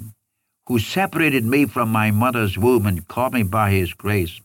who 0.67 0.79
separated 0.79 1.45
me 1.45 1.67
from 1.67 1.91
my 1.91 2.11
mother's 2.11 2.57
womb 2.57 2.87
and 2.87 3.07
called 3.07 3.35
me 3.35 3.43
by 3.43 3.71
his 3.71 3.93
grace, 3.93 4.41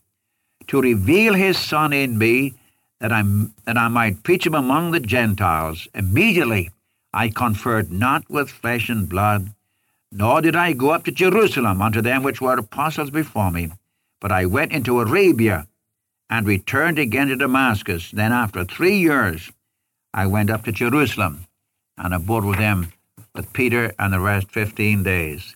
to 0.68 0.82
reveal 0.82 1.34
his 1.34 1.58
Son 1.58 1.94
in 1.94 2.18
me, 2.18 2.54
that, 3.00 3.12
i 3.14 3.24
that 3.66 3.78
I 3.78 3.88
might 3.88 4.24
preach 4.24 4.46
him 4.46 4.54
among 4.56 4.92
the 4.92 5.00
Gentiles. 5.00 5.88
Immediately 5.94 6.70
I 7.14 7.30
conferred 7.30 7.92
not 7.92 8.30
with 8.30 8.50
flesh 8.50 8.90
and 8.90 9.10
blood, 9.10 9.54
nor 10.12 10.42
did 10.42 10.56
I 10.56 10.74
go 10.74 10.92
up 10.92 11.06
to 11.06 11.12
Jerusalem 11.12 11.82
unto 11.82 12.02
them 12.02 12.24
which 12.24 12.42
were 12.42 12.58
apostles 12.58 13.10
before 13.10 13.52
me, 13.52 13.72
but 14.20 14.32
I 14.32 14.46
went 14.46 14.72
into 14.72 15.00
Arabia, 15.00 15.68
and 16.30 16.46
returned 16.46 17.00
again 17.00 17.28
to 17.28 17.36
Damascus. 17.36 18.12
Then 18.12 18.32
after 18.32 18.64
three 18.64 18.98
years 18.98 19.52
I 20.14 20.28
went 20.28 20.50
up 20.50 20.64
to 20.66 20.72
Jerusalem, 20.72 21.46
and 21.98 22.14
abode 22.14 22.46
with 22.46 22.60
them 22.60 22.92
with 23.34 23.54
Peter 23.54 23.94
and 23.98 24.14
the 24.14 24.20
rest 24.20 24.52
fifteen 24.52 25.04
days. 25.04 25.56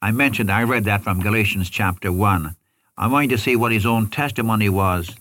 I 0.00 0.12
mentioned, 0.12 0.50
I 0.50 0.62
read 0.62 0.84
that 0.84 1.02
from 1.02 1.22
Galatians 1.22 1.70
chapter 1.70 2.12
1. 2.12 2.54
I'm 2.98 3.10
going 3.10 3.30
to 3.30 3.38
see 3.38 3.56
what 3.56 3.72
his 3.72 3.86
own 3.86 4.08
testimony 4.08 4.68
was 4.68 5.14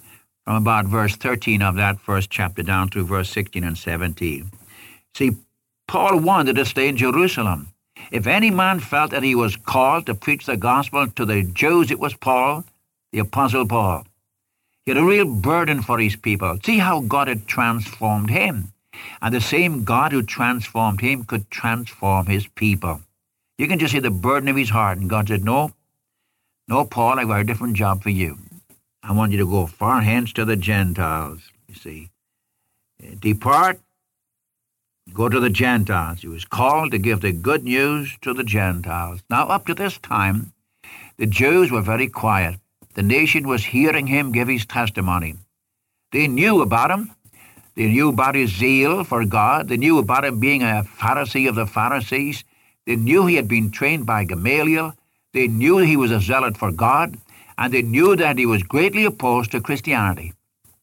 from 0.44 0.55
about 0.55 0.86
verse 0.86 1.15
13 1.15 1.62
of 1.62 1.75
that 1.75 2.00
first 2.00 2.29
chapter 2.29 2.62
down 2.62 2.89
to 2.89 3.03
verse 3.03 3.29
16 3.29 3.63
and 3.63 3.77
17. 3.77 4.51
See, 5.15 5.32
Paul 5.87 6.19
wanted 6.19 6.55
to 6.55 6.65
stay 6.65 6.87
in 6.87 6.97
Jerusalem. 6.97 7.69
If 8.11 8.27
any 8.27 8.51
man 8.51 8.79
felt 8.79 9.11
that 9.11 9.23
he 9.23 9.35
was 9.35 9.55
called 9.55 10.05
to 10.05 10.15
preach 10.15 10.45
the 10.45 10.57
gospel 10.57 11.07
to 11.07 11.25
the 11.25 11.43
Jews, 11.43 11.91
it 11.91 11.99
was 11.99 12.13
Paul, 12.13 12.65
the 13.11 13.19
Apostle 13.19 13.65
Paul. 13.65 14.05
He 14.85 14.91
had 14.91 14.97
a 14.97 15.03
real 15.03 15.25
burden 15.25 15.81
for 15.81 15.99
his 15.99 16.15
people. 16.15 16.59
See 16.63 16.77
how 16.77 17.01
God 17.01 17.27
had 17.27 17.47
transformed 17.47 18.29
him. 18.29 18.71
And 19.21 19.33
the 19.33 19.41
same 19.41 19.83
God 19.83 20.11
who 20.11 20.21
transformed 20.21 21.01
him 21.01 21.23
could 21.23 21.49
transform 21.49 22.27
his 22.27 22.47
people. 22.47 23.01
You 23.57 23.67
can 23.67 23.79
just 23.79 23.93
see 23.93 23.99
the 23.99 24.11
burden 24.11 24.49
of 24.49 24.55
his 24.55 24.69
heart. 24.69 24.97
And 24.97 25.09
God 25.09 25.27
said, 25.27 25.43
No, 25.43 25.71
no, 26.67 26.85
Paul, 26.85 27.19
I've 27.19 27.27
got 27.27 27.41
a 27.41 27.43
different 27.43 27.75
job 27.75 28.03
for 28.03 28.09
you. 28.09 28.37
I 29.03 29.11
want 29.11 29.31
you 29.31 29.37
to 29.39 29.45
go 29.45 29.65
far 29.65 30.01
hence 30.01 30.33
to 30.33 30.45
the 30.45 30.55
Gentiles, 30.55 31.41
you 31.67 31.75
see. 31.75 32.09
Depart, 33.19 33.79
go 35.13 35.29
to 35.29 35.39
the 35.39 35.50
Gentiles. 35.50 36.21
He 36.21 36.27
was 36.27 36.45
called 36.45 36.91
to 36.91 36.97
give 36.97 37.21
the 37.21 37.31
good 37.31 37.63
news 37.63 38.17
to 38.21 38.33
the 38.33 38.43
Gentiles. 38.43 39.21
Now, 39.29 39.47
up 39.47 39.65
to 39.67 39.74
this 39.74 39.97
time, 40.00 40.53
the 41.17 41.25
Jews 41.25 41.71
were 41.71 41.81
very 41.81 42.07
quiet. 42.07 42.59
The 42.95 43.03
nation 43.03 43.47
was 43.47 43.65
hearing 43.65 44.07
him 44.07 44.31
give 44.31 44.47
his 44.47 44.65
testimony. 44.65 45.35
They 46.12 46.27
knew 46.27 46.62
about 46.62 46.91
him. 46.91 47.12
They 47.75 47.88
knew 47.88 48.09
about 48.09 48.35
his 48.35 48.55
zeal 48.55 49.03
for 49.03 49.25
God. 49.25 49.67
They 49.67 49.77
knew 49.77 49.97
about 50.00 50.25
him 50.25 50.39
being 50.39 50.63
a 50.63 50.85
Pharisee 50.97 51.50
of 51.50 51.55
the 51.55 51.65
Pharisees. 51.65 52.43
They 52.85 52.95
knew 52.95 53.25
he 53.25 53.35
had 53.35 53.47
been 53.47 53.71
trained 53.71 54.05
by 54.05 54.24
Gamaliel. 54.24 54.93
They 55.33 55.47
knew 55.47 55.77
he 55.77 55.97
was 55.97 56.12
a 56.12 56.21
zealot 56.21 56.57
for 56.57 56.71
God. 56.71 57.17
And 57.57 57.74
they 57.74 57.81
knew 57.81 58.15
that 58.15 58.38
he 58.38 58.45
was 58.45 58.63
greatly 58.63 59.05
opposed 59.05 59.51
to 59.51 59.62
Christianity, 59.62 60.33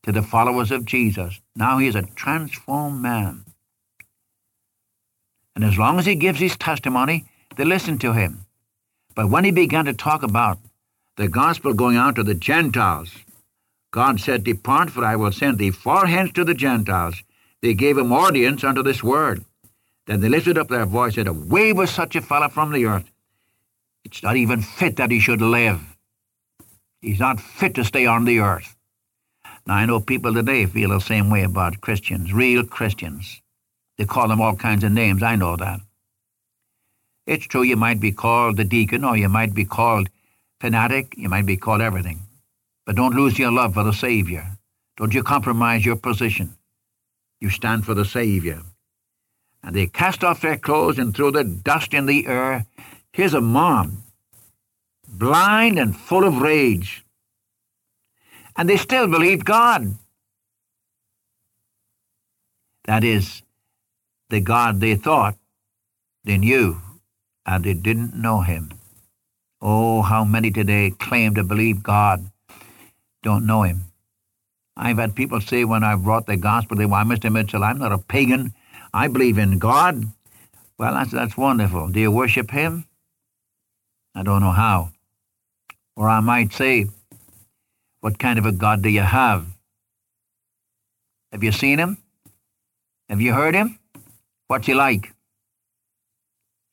to 0.02 0.12
the 0.12 0.22
followers 0.22 0.70
of 0.70 0.84
Jesus. 0.84 1.40
Now 1.56 1.78
he 1.78 1.86
is 1.86 1.94
a 1.94 2.02
transformed 2.02 3.00
man. 3.00 3.44
And 5.54 5.64
as 5.64 5.78
long 5.78 5.98
as 5.98 6.06
he 6.06 6.14
gives 6.14 6.40
his 6.40 6.56
testimony, 6.56 7.26
they 7.56 7.64
listen 7.64 7.98
to 7.98 8.12
him. 8.12 8.46
But 9.14 9.28
when 9.28 9.44
he 9.44 9.50
began 9.50 9.84
to 9.84 9.92
talk 9.92 10.22
about 10.22 10.58
the 11.16 11.28
gospel 11.28 11.74
going 11.74 11.96
out 11.96 12.16
to 12.16 12.22
the 12.22 12.34
Gentiles, 12.34 13.14
God 13.90 14.18
said, 14.20 14.44
Depart, 14.44 14.90
for 14.90 15.04
I 15.04 15.16
will 15.16 15.32
send 15.32 15.58
thee 15.58 15.70
far 15.70 16.06
hence 16.06 16.32
to 16.32 16.44
the 16.44 16.54
Gentiles. 16.54 17.22
They 17.60 17.74
gave 17.74 17.98
him 17.98 18.12
audience 18.12 18.64
unto 18.64 18.82
this 18.82 19.02
word. 19.02 19.44
Then 20.06 20.20
they 20.20 20.30
lifted 20.30 20.56
up 20.56 20.68
their 20.68 20.86
voice 20.86 21.16
and 21.18 21.26
said, 21.26 21.28
Away 21.28 21.72
with 21.72 21.90
such 21.90 22.16
a 22.16 22.22
fellow 22.22 22.48
from 22.48 22.72
the 22.72 22.86
earth. 22.86 23.04
It's 24.04 24.22
not 24.22 24.36
even 24.36 24.62
fit 24.62 24.96
that 24.96 25.10
he 25.10 25.20
should 25.20 25.42
live. 25.42 25.80
He's 27.02 27.20
not 27.20 27.40
fit 27.40 27.74
to 27.74 27.84
stay 27.84 28.06
on 28.06 28.24
the 28.24 28.40
earth. 28.40 28.74
Now, 29.66 29.74
I 29.74 29.86
know 29.86 30.00
people 30.00 30.32
today 30.32 30.66
feel 30.66 30.88
the 30.88 31.00
same 31.00 31.30
way 31.30 31.42
about 31.42 31.80
Christians, 31.80 32.32
real 32.32 32.64
Christians. 32.64 33.41
They 34.02 34.06
call 34.06 34.26
them 34.26 34.40
all 34.40 34.56
kinds 34.56 34.82
of 34.82 34.90
names. 34.90 35.22
I 35.22 35.36
know 35.36 35.54
that. 35.54 35.78
It's 37.24 37.46
true 37.46 37.62
you 37.62 37.76
might 37.76 38.00
be 38.00 38.10
called 38.10 38.56
the 38.56 38.64
deacon 38.64 39.04
or 39.04 39.16
you 39.16 39.28
might 39.28 39.54
be 39.54 39.64
called 39.64 40.08
fanatic. 40.58 41.14
You 41.16 41.28
might 41.28 41.46
be 41.46 41.56
called 41.56 41.80
everything. 41.80 42.18
But 42.84 42.96
don't 42.96 43.14
lose 43.14 43.38
your 43.38 43.52
love 43.52 43.74
for 43.74 43.84
the 43.84 43.92
Savior. 43.92 44.58
Don't 44.96 45.14
you 45.14 45.22
compromise 45.22 45.86
your 45.86 45.94
position. 45.94 46.56
You 47.38 47.48
stand 47.48 47.86
for 47.86 47.94
the 47.94 48.04
Savior. 48.04 48.62
And 49.62 49.76
they 49.76 49.86
cast 49.86 50.24
off 50.24 50.40
their 50.40 50.58
clothes 50.58 50.98
and 50.98 51.14
threw 51.14 51.30
the 51.30 51.44
dust 51.44 51.94
in 51.94 52.06
the 52.06 52.26
air. 52.26 52.66
Here's 53.12 53.34
a 53.34 53.40
mob, 53.40 53.92
blind 55.06 55.78
and 55.78 55.96
full 55.96 56.24
of 56.24 56.42
rage. 56.42 57.04
And 58.56 58.68
they 58.68 58.78
still 58.78 59.06
believed 59.06 59.44
God. 59.44 59.96
That 62.86 63.04
is, 63.04 63.42
the 64.32 64.40
God 64.40 64.80
they 64.80 64.96
thought 64.96 65.36
they 66.24 66.38
knew, 66.38 66.80
and 67.44 67.64
they 67.64 67.74
didn't 67.74 68.14
know 68.14 68.40
him. 68.40 68.72
Oh, 69.60 70.00
how 70.00 70.24
many 70.24 70.50
today 70.50 70.90
claim 70.90 71.34
to 71.34 71.44
believe 71.44 71.82
God, 71.82 72.30
don't 73.22 73.46
know 73.46 73.62
him. 73.62 73.84
I've 74.74 74.96
had 74.96 75.14
people 75.14 75.40
say 75.42 75.64
when 75.64 75.84
I've 75.84 76.02
brought 76.02 76.26
the 76.26 76.38
gospel, 76.38 76.78
they, 76.78 76.86
why, 76.86 77.04
Mr. 77.04 77.30
Mitchell, 77.30 77.62
I'm 77.62 77.78
not 77.78 77.92
a 77.92 77.98
pagan. 77.98 78.54
I 78.94 79.08
believe 79.08 79.36
in 79.36 79.58
God. 79.58 80.04
Well, 80.78 80.94
that's, 80.94 81.12
that's 81.12 81.36
wonderful. 81.36 81.88
Do 81.88 82.00
you 82.00 82.10
worship 82.10 82.50
him? 82.50 82.86
I 84.14 84.22
don't 84.22 84.40
know 84.40 84.50
how. 84.50 84.92
Or 85.94 86.08
I 86.08 86.20
might 86.20 86.54
say, 86.54 86.86
what 88.00 88.18
kind 88.18 88.38
of 88.38 88.46
a 88.46 88.52
God 88.52 88.80
do 88.80 88.88
you 88.88 89.02
have? 89.02 89.46
Have 91.32 91.44
you 91.44 91.52
seen 91.52 91.78
him? 91.78 91.98
Have 93.10 93.20
you 93.20 93.34
heard 93.34 93.54
him? 93.54 93.78
What's 94.52 94.66
he 94.66 94.74
like? 94.74 95.14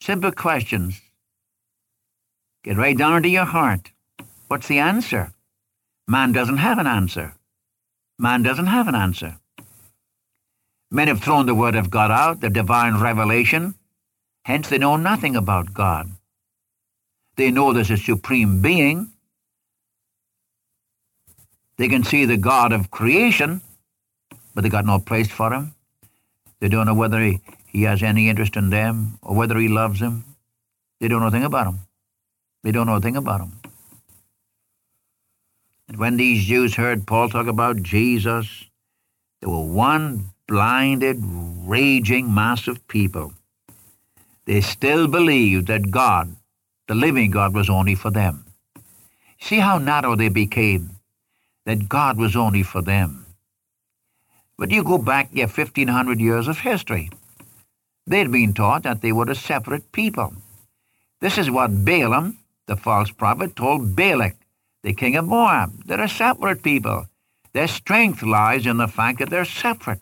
Simple 0.02 0.34
questions. 0.34 1.00
Get 2.66 2.76
right 2.76 2.98
down 2.98 3.24
to 3.24 3.30
your 3.30 3.46
heart. 3.46 3.92
What's 4.50 4.68
the 4.68 4.80
answer? 4.80 5.32
Man 6.06 6.34
doesn't 6.34 6.58
have 6.58 6.78
an 6.78 6.88
answer. 6.88 7.36
Man 8.18 8.44
doesn't 8.44 8.66
have 8.66 8.90
an 8.90 8.96
answer. 8.96 9.38
Men 10.92 11.08
have 11.08 11.22
thrown 11.22 11.46
the 11.46 11.56
Word 11.56 11.76
of 11.76 11.90
God 11.90 12.12
out, 12.12 12.42
the 12.42 12.50
divine 12.50 13.00
revelation. 13.00 13.76
Hence 14.44 14.68
they 14.68 14.78
know 14.78 14.98
nothing 14.98 15.38
about 15.38 15.74
God. 15.74 16.12
They 17.38 17.50
know 17.50 17.72
there's 17.72 17.92
a 17.92 17.96
supreme 17.96 18.62
being. 18.62 19.14
They 21.78 21.88
can 21.88 22.04
see 22.04 22.26
the 22.26 22.36
God 22.36 22.74
of 22.74 22.92
creation, 22.92 23.62
but 24.54 24.66
they 24.66 24.70
got 24.70 24.86
no 24.86 25.00
place 25.00 25.32
for 25.32 25.54
him. 25.54 25.76
They 26.60 26.68
don't 26.68 26.86
know 26.86 26.94
whether 26.94 27.22
he, 27.22 27.40
he 27.70 27.84
has 27.84 28.02
any 28.04 28.30
interest 28.30 28.56
in 28.56 28.70
them 28.70 29.20
or 29.22 29.36
whether 29.36 29.58
he 29.58 29.68
loves 29.68 30.00
them. 30.00 30.24
They 31.00 31.08
don't 31.08 31.22
know 31.22 31.28
a 31.28 31.32
thing 31.32 31.44
about 31.44 31.68
him. 31.68 31.80
They 32.64 32.72
don't 32.72 32.88
know 32.88 32.96
a 32.96 33.02
thing 33.02 33.16
about 33.16 33.42
him. 33.42 33.54
And 35.88 35.98
when 35.98 36.18
these 36.18 36.46
Jews 36.46 36.76
heard 36.76 37.08
Paul 37.08 37.30
talk 37.30 37.48
about 37.48 37.82
Jesus, 37.82 38.66
they 39.42 39.48
were 39.48 39.64
one 39.64 40.32
blinded, 40.48 41.18
raging 41.22 42.34
mass 42.34 42.68
of 42.68 42.88
people. 42.88 43.34
They 44.46 44.62
still 44.62 45.08
believed 45.08 45.68
that 45.68 45.92
God, 45.92 46.36
the 46.88 46.96
living 46.96 47.32
God, 47.32 47.54
was 47.54 47.70
only 47.70 47.96
for 47.96 48.10
them. 48.10 48.46
See 49.40 49.60
how 49.60 49.78
narrow 49.78 50.16
they 50.16 50.30
became, 50.30 50.98
that 51.66 51.88
God 51.88 52.18
was 52.18 52.36
only 52.36 52.64
for 52.64 52.82
them. 52.82 53.26
But 54.58 54.72
you 54.72 54.84
go 54.84 54.98
back 54.98 55.30
yeah, 55.32 55.46
1,500 55.46 56.20
years 56.20 56.48
of 56.48 56.60
history. 56.60 57.10
They'd 58.10 58.32
been 58.32 58.54
taught 58.56 58.84
that 58.84 59.02
they 59.02 59.12
were 59.12 59.30
a 59.30 59.36
separate 59.36 59.92
people. 59.92 60.34
This 61.22 61.38
is 61.38 61.52
what 61.52 61.86
Balaam, 61.86 62.40
the 62.66 62.76
false 62.76 63.12
prophet, 63.12 63.56
told 63.56 63.96
Balak, 63.96 64.36
the 64.82 64.94
king 64.94 65.16
of 65.16 65.26
Moab. 65.26 65.86
They're 65.86 66.02
a 66.02 66.10
separate 66.10 66.64
people. 66.64 67.06
Their 67.54 67.68
strength 67.68 68.24
lies 68.24 68.66
in 68.66 68.78
the 68.78 68.88
fact 68.88 69.20
that 69.20 69.30
they're 69.30 69.46
separate. 69.46 70.02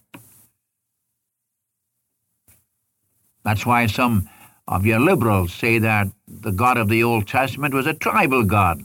That's 3.44 3.66
why 3.66 3.88
some 3.88 4.30
of 4.70 4.86
your 4.86 5.02
liberals 5.02 5.54
say 5.54 5.80
that 5.80 6.08
the 6.28 6.52
God 6.52 6.78
of 6.78 6.88
the 6.88 7.04
Old 7.04 7.28
Testament 7.28 7.74
was 7.74 7.88
a 7.88 7.94
tribal 7.94 8.44
God. 8.44 8.84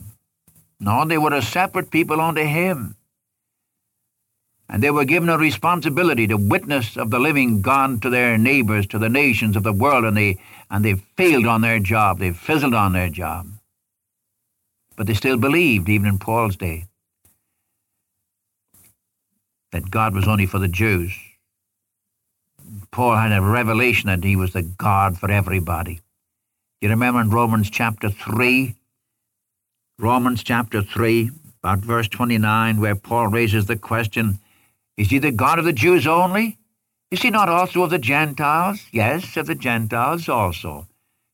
No, 0.81 1.05
they 1.05 1.17
were 1.17 1.33
a 1.33 1.41
separate 1.41 1.91
people 1.91 2.19
unto 2.19 2.43
him. 2.43 2.97
And 4.69 4.81
they 4.81 4.91
were 4.91 5.05
given 5.05 5.29
a 5.29 5.37
responsibility 5.37 6.25
to 6.27 6.37
witness 6.37 6.97
of 6.97 7.09
the 7.09 7.19
living 7.19 7.61
God 7.61 8.01
to 8.01 8.09
their 8.09 8.37
neighbors, 8.37 8.87
to 8.87 8.99
the 8.99 9.09
nations 9.09 9.55
of 9.55 9.63
the 9.63 9.73
world, 9.73 10.05
and 10.05 10.17
they, 10.17 10.39
and 10.71 10.83
they 10.83 10.95
failed 11.17 11.45
on 11.45 11.61
their 11.61 11.79
job. 11.79 12.19
They 12.19 12.31
fizzled 12.31 12.73
on 12.73 12.93
their 12.93 13.09
job. 13.09 13.47
But 14.95 15.07
they 15.07 15.13
still 15.13 15.37
believed, 15.37 15.89
even 15.89 16.07
in 16.07 16.17
Paul's 16.17 16.55
day, 16.55 16.85
that 19.71 19.91
God 19.91 20.13
was 20.13 20.27
only 20.27 20.45
for 20.45 20.59
the 20.59 20.67
Jews. 20.67 21.13
Paul 22.91 23.15
had 23.15 23.31
a 23.31 23.41
revelation 23.41 24.07
that 24.07 24.23
he 24.23 24.35
was 24.35 24.53
the 24.53 24.61
God 24.61 25.17
for 25.17 25.29
everybody. 25.29 25.99
You 26.81 26.89
remember 26.89 27.21
in 27.21 27.29
Romans 27.29 27.69
chapter 27.69 28.09
3? 28.09 28.75
Romans 29.99 30.43
chapter 30.43 30.81
3, 30.81 31.31
about 31.63 31.79
verse 31.79 32.07
29, 32.07 32.79
where 32.79 32.95
Paul 32.95 33.27
raises 33.27 33.65
the 33.65 33.77
question, 33.77 34.39
Is 34.97 35.09
he 35.09 35.19
the 35.19 35.31
God 35.31 35.59
of 35.59 35.65
the 35.65 35.73
Jews 35.73 36.05
only? 36.05 36.57
Is 37.11 37.21
he 37.21 37.29
not 37.29 37.49
also 37.49 37.83
of 37.83 37.89
the 37.89 37.99
Gentiles? 37.99 38.85
Yes, 38.91 39.37
of 39.37 39.47
the 39.47 39.55
Gentiles 39.55 40.29
also. 40.29 40.87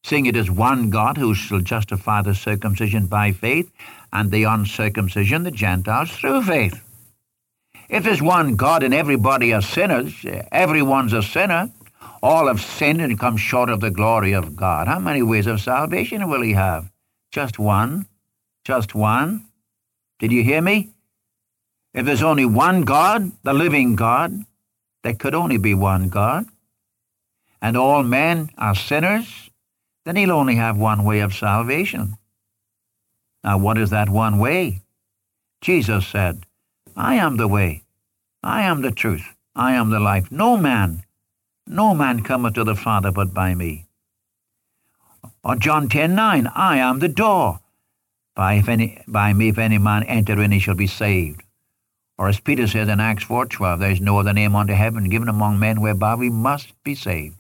Seeing 0.04 0.26
it 0.26 0.36
is 0.36 0.50
one 0.50 0.90
God 0.90 1.18
who 1.18 1.36
shall 1.36 1.60
justify 1.60 2.22
the 2.22 2.36
circumcision 2.36 3.08
by 3.08 3.32
faith, 3.32 3.72
and 4.12 4.32
the 4.32 4.46
uncircumcision, 4.46 5.44
the 5.44 5.52
Gentiles, 5.52 6.12
through 6.12 6.44
faith. 6.44 6.82
If 7.90 8.04
there's 8.04 8.22
one 8.22 8.56
God 8.56 8.84
and 8.84 8.94
everybody 8.94 9.54
are 9.54 9.62
sinners, 9.62 10.14
everyone's 10.52 11.14
a 11.14 11.24
sinner, 11.24 11.72
all 12.22 12.48
have 12.48 12.62
sinned 12.62 13.02
and 13.02 13.20
come 13.20 13.38
short 13.38 13.70
of 13.70 13.82
the 13.82 13.92
glory 13.92 14.34
of 14.34 14.56
God. 14.56 14.88
How 14.88 15.00
many 15.00 15.22
ways 15.22 15.48
of 15.48 15.62
salvation 15.62 16.30
will 16.30 16.42
he 16.42 16.54
have? 16.54 16.92
Just 17.32 17.60
one? 17.60 18.08
Just 18.64 18.96
one? 18.96 19.48
Did 20.20 20.32
you 20.32 20.44
hear 20.44 20.62
me? 20.62 20.92
If 21.94 22.06
there's 22.06 22.24
only 22.24 22.46
one 22.46 22.84
God, 22.84 23.32
the 23.44 23.54
living 23.54 23.96
God, 23.96 24.46
there 25.04 25.16
could 25.16 25.34
only 25.34 25.58
be 25.58 25.74
one 25.74 26.10
God, 26.10 26.46
and 27.62 27.76
all 27.76 28.04
men 28.04 28.52
are 28.58 28.76
sinners, 28.76 29.50
then 30.06 30.16
he'll 30.16 30.32
only 30.32 30.56
have 30.56 30.78
one 30.78 31.04
way 31.04 31.20
of 31.20 31.34
salvation. 31.34 32.18
Now, 33.44 33.58
what 33.58 33.78
is 33.78 33.90
that 33.90 34.10
one 34.10 34.40
way? 34.40 34.82
Jesus 35.62 36.08
said, 36.08 36.46
I 36.96 37.16
am 37.16 37.38
the 37.38 37.48
way. 37.48 37.84
I 38.44 38.64
am 38.64 38.82
the 38.82 38.92
truth. 38.92 39.36
I 39.56 39.74
am 39.74 39.90
the 39.90 40.00
life. 40.00 40.32
No 40.32 40.58
man, 40.58 41.04
no 41.68 41.94
man 41.94 42.24
cometh 42.24 42.54
to 42.56 42.64
the 42.64 42.76
Father 42.76 43.12
but 43.12 43.34
by 43.34 43.56
me. 43.56 43.88
Or 45.44 45.56
John 45.56 45.90
10, 45.90 46.16
9, 46.16 46.48
I 46.48 46.78
am 46.78 47.00
the 47.00 47.08
door. 47.08 47.60
By, 48.36 48.56
if 48.56 48.70
any, 48.70 49.02
by 49.08 49.34
me, 49.34 49.50
if 49.50 49.58
any 49.58 49.78
man 49.78 50.04
enter 50.04 50.42
in, 50.42 50.52
he 50.52 50.60
shall 50.60 50.76
be 50.76 50.88
saved. 50.88 51.44
Or 52.20 52.28
as 52.28 52.42
Peter 52.42 52.68
says 52.68 52.90
in 52.90 53.00
Acts 53.00 53.24
4.12, 53.24 53.80
there 53.80 53.92
is 53.92 54.02
no 54.02 54.20
other 54.20 54.34
name 54.34 54.54
under 54.54 54.76
heaven 54.76 55.08
given 55.08 55.30
among 55.30 55.58
men 55.58 55.80
whereby 55.80 56.16
we 56.16 56.30
must 56.30 56.74
be 56.84 56.94
saved. 56.94 57.38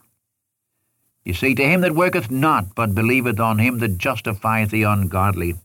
You 1.26 1.34
see, 1.34 1.54
to 1.54 1.68
him 1.68 1.82
that 1.82 1.92
worketh 1.92 2.32
not, 2.32 2.76
but 2.76 2.96
believeth 2.96 3.42
on 3.42 3.60
him 3.60 3.80
that 3.80 3.98
justifieth 3.98 4.72
the 4.72 4.84
ungodly, 4.84 5.56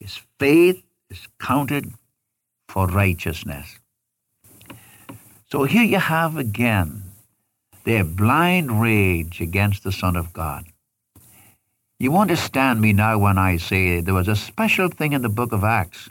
his 0.00 0.22
faith 0.40 0.82
is 1.10 1.28
counted 1.38 1.92
for 2.66 2.86
righteousness. 2.86 3.78
So 5.50 5.64
here 5.64 5.84
you 5.84 5.98
have 5.98 6.38
again 6.38 7.02
their 7.84 8.04
blind 8.04 8.80
rage 8.80 9.42
against 9.42 9.84
the 9.84 9.92
Son 9.92 10.16
of 10.16 10.32
God. 10.32 10.64
You 11.98 12.16
understand 12.16 12.80
me 12.80 12.94
now 12.94 13.18
when 13.18 13.36
I 13.36 13.58
say 13.58 14.00
there 14.00 14.14
was 14.14 14.28
a 14.28 14.34
special 14.34 14.88
thing 14.88 15.12
in 15.12 15.20
the 15.20 15.28
book 15.28 15.52
of 15.52 15.62
Acts 15.62 16.08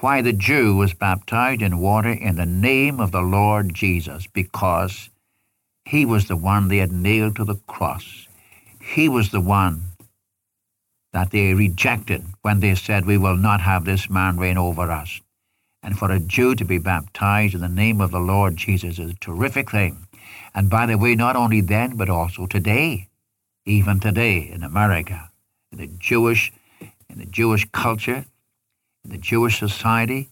why 0.00 0.22
the 0.22 0.32
Jew 0.32 0.76
was 0.76 0.94
baptized 0.94 1.60
in 1.60 1.78
water 1.78 2.10
in 2.10 2.36
the 2.36 2.46
name 2.46 3.00
of 3.00 3.12
the 3.12 3.20
Lord 3.20 3.74
Jesus, 3.74 4.26
because 4.26 5.10
he 5.84 6.06
was 6.06 6.26
the 6.26 6.36
one 6.36 6.68
they 6.68 6.78
had 6.78 6.92
nailed 6.92 7.36
to 7.36 7.44
the 7.44 7.56
cross. 7.66 8.26
He 8.80 9.08
was 9.08 9.30
the 9.30 9.40
one 9.40 9.82
that 11.12 11.30
they 11.30 11.52
rejected 11.52 12.24
when 12.42 12.60
they 12.60 12.74
said, 12.74 13.04
We 13.04 13.18
will 13.18 13.36
not 13.36 13.60
have 13.60 13.84
this 13.84 14.08
man 14.08 14.38
reign 14.38 14.56
over 14.56 14.90
us. 14.90 15.20
And 15.82 15.98
for 15.98 16.10
a 16.10 16.20
Jew 16.20 16.54
to 16.54 16.64
be 16.64 16.78
baptized 16.78 17.54
in 17.54 17.60
the 17.60 17.68
name 17.68 18.00
of 18.00 18.10
the 18.10 18.20
Lord 18.20 18.56
Jesus 18.56 18.98
is 18.98 19.10
a 19.10 19.14
terrific 19.14 19.70
thing. 19.70 20.06
And 20.54 20.70
by 20.70 20.86
the 20.86 20.98
way, 20.98 21.14
not 21.14 21.36
only 21.36 21.60
then, 21.60 21.96
but 21.96 22.08
also 22.08 22.46
today, 22.46 23.08
even 23.66 24.00
today 24.00 24.50
in 24.50 24.62
America, 24.62 25.30
in 25.72 25.78
the 25.78 25.86
Jewish, 25.86 26.52
in 27.08 27.18
the 27.18 27.26
Jewish 27.26 27.66
culture, 27.72 28.24
the 29.04 29.18
Jewish 29.18 29.58
society, 29.58 30.30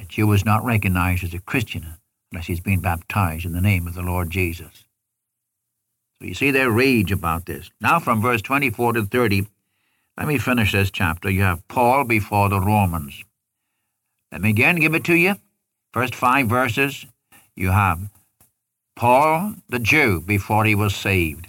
a 0.00 0.04
Jew 0.04 0.32
is 0.32 0.44
not 0.44 0.64
recognized 0.64 1.24
as 1.24 1.34
a 1.34 1.40
Christian 1.40 1.94
unless 2.30 2.46
he's 2.46 2.60
been 2.60 2.80
baptized 2.80 3.44
in 3.44 3.52
the 3.52 3.60
name 3.60 3.86
of 3.86 3.94
the 3.94 4.02
Lord 4.02 4.30
Jesus. 4.30 4.84
So 6.18 6.26
you 6.26 6.34
see 6.34 6.50
their 6.50 6.70
rage 6.70 7.10
about 7.10 7.46
this. 7.46 7.70
Now 7.80 7.98
from 7.98 8.20
verse 8.20 8.42
24 8.42 8.94
to 8.94 9.06
30, 9.06 9.46
let 10.16 10.28
me 10.28 10.38
finish 10.38 10.72
this 10.72 10.90
chapter. 10.90 11.30
You 11.30 11.42
have 11.42 11.66
Paul 11.66 12.04
before 12.04 12.48
the 12.48 12.60
Romans. 12.60 13.24
Let 14.30 14.42
me 14.42 14.50
again 14.50 14.76
give 14.76 14.94
it 14.94 15.04
to 15.04 15.14
you. 15.14 15.36
First 15.92 16.14
five 16.14 16.46
verses, 16.46 17.06
you 17.56 17.70
have 17.70 18.10
Paul 18.94 19.54
the 19.68 19.78
Jew 19.78 20.20
before 20.20 20.64
he 20.64 20.74
was 20.74 20.94
saved. 20.94 21.48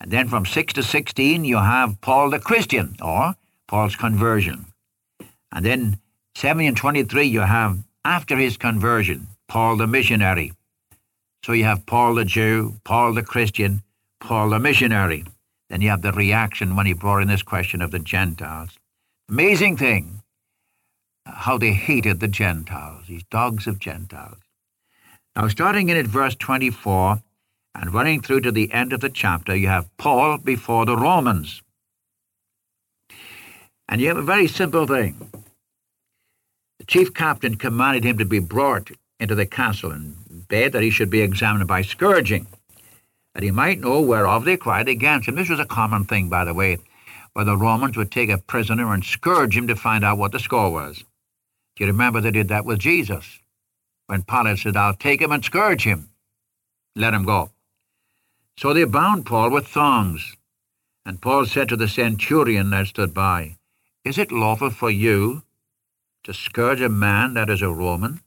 And 0.00 0.10
then 0.10 0.28
from 0.28 0.44
6 0.44 0.72
to 0.74 0.82
16, 0.82 1.44
you 1.44 1.58
have 1.58 2.00
Paul 2.00 2.30
the 2.30 2.40
Christian, 2.40 2.96
or 3.02 3.34
Paul's 3.68 3.96
conversion. 3.96 4.66
And 5.54 5.64
then 5.64 5.98
7 6.34 6.66
and 6.66 6.76
23, 6.76 7.24
you 7.24 7.40
have 7.40 7.78
after 8.04 8.36
his 8.36 8.56
conversion, 8.56 9.28
Paul 9.48 9.76
the 9.76 9.86
missionary. 9.86 10.52
So 11.44 11.52
you 11.52 11.64
have 11.64 11.86
Paul 11.86 12.16
the 12.16 12.24
Jew, 12.24 12.80
Paul 12.84 13.14
the 13.14 13.22
Christian, 13.22 13.82
Paul 14.20 14.50
the 14.50 14.58
missionary. 14.58 15.24
Then 15.70 15.80
you 15.80 15.90
have 15.90 16.02
the 16.02 16.12
reaction 16.12 16.76
when 16.76 16.86
he 16.86 16.92
brought 16.92 17.22
in 17.22 17.28
this 17.28 17.42
question 17.42 17.80
of 17.80 17.92
the 17.92 17.98
Gentiles. 17.98 18.70
Amazing 19.28 19.76
thing, 19.76 20.22
how 21.24 21.56
they 21.56 21.72
hated 21.72 22.20
the 22.20 22.28
Gentiles, 22.28 23.06
these 23.08 23.24
dogs 23.30 23.66
of 23.66 23.78
Gentiles. 23.78 24.38
Now, 25.36 25.48
starting 25.48 25.88
in 25.88 25.96
at 25.96 26.06
verse 26.06 26.34
24 26.34 27.22
and 27.74 27.94
running 27.94 28.20
through 28.20 28.40
to 28.42 28.52
the 28.52 28.72
end 28.72 28.92
of 28.92 29.00
the 29.00 29.10
chapter, 29.10 29.56
you 29.56 29.68
have 29.68 29.88
Paul 29.96 30.38
before 30.38 30.84
the 30.84 30.96
Romans. 30.96 31.62
And 33.88 34.00
you 34.00 34.08
have 34.08 34.16
a 34.16 34.22
very 34.22 34.46
simple 34.46 34.86
thing. 34.86 35.23
The 36.84 36.92
chief 36.92 37.14
captain 37.14 37.56
commanded 37.56 38.04
him 38.04 38.18
to 38.18 38.26
be 38.26 38.40
brought 38.40 38.90
into 39.18 39.34
the 39.34 39.46
castle 39.46 39.90
and 39.90 40.46
bade 40.48 40.72
that 40.72 40.82
he 40.82 40.90
should 40.90 41.08
be 41.08 41.22
examined 41.22 41.66
by 41.66 41.80
scourging 41.80 42.46
that 43.32 43.42
he 43.42 43.50
might 43.50 43.80
know 43.80 44.02
whereof 44.02 44.44
they 44.44 44.58
cried 44.58 44.86
against 44.86 45.26
him. 45.26 45.34
This 45.34 45.48
was 45.48 45.58
a 45.60 45.64
common 45.64 46.04
thing, 46.04 46.28
by 46.28 46.44
the 46.44 46.52
way, 46.52 46.76
where 47.32 47.46
the 47.46 47.56
Romans 47.56 47.96
would 47.96 48.10
take 48.10 48.28
a 48.28 48.36
prisoner 48.36 48.92
and 48.92 49.02
scourge 49.02 49.56
him 49.56 49.66
to 49.68 49.74
find 49.74 50.04
out 50.04 50.18
what 50.18 50.32
the 50.32 50.38
score 50.38 50.70
was. 50.70 50.98
Do 51.74 51.84
you 51.84 51.86
remember 51.86 52.20
they 52.20 52.30
did 52.30 52.48
that 52.48 52.66
with 52.66 52.80
Jesus? 52.80 53.38
When 54.08 54.22
Pilate 54.22 54.58
said, 54.58 54.76
I'll 54.76 54.92
take 54.92 55.22
him 55.22 55.32
and 55.32 55.42
scourge 55.42 55.84
him. 55.84 56.10
Let 56.94 57.14
him 57.14 57.24
go. 57.24 57.48
So 58.58 58.74
they 58.74 58.84
bound 58.84 59.24
Paul 59.24 59.48
with 59.48 59.66
thongs 59.68 60.36
And 61.06 61.22
Paul 61.22 61.46
said 61.46 61.70
to 61.70 61.76
the 61.76 61.88
centurion 61.88 62.68
that 62.70 62.88
stood 62.88 63.14
by, 63.14 63.56
Is 64.04 64.18
it 64.18 64.30
lawful 64.30 64.68
for 64.68 64.90
you 64.90 65.44
to 66.24 66.34
scourge 66.34 66.80
a 66.80 66.88
man 66.88 67.34
that 67.34 67.48
is 67.48 67.62
a 67.62 67.70
Roman 67.70 68.20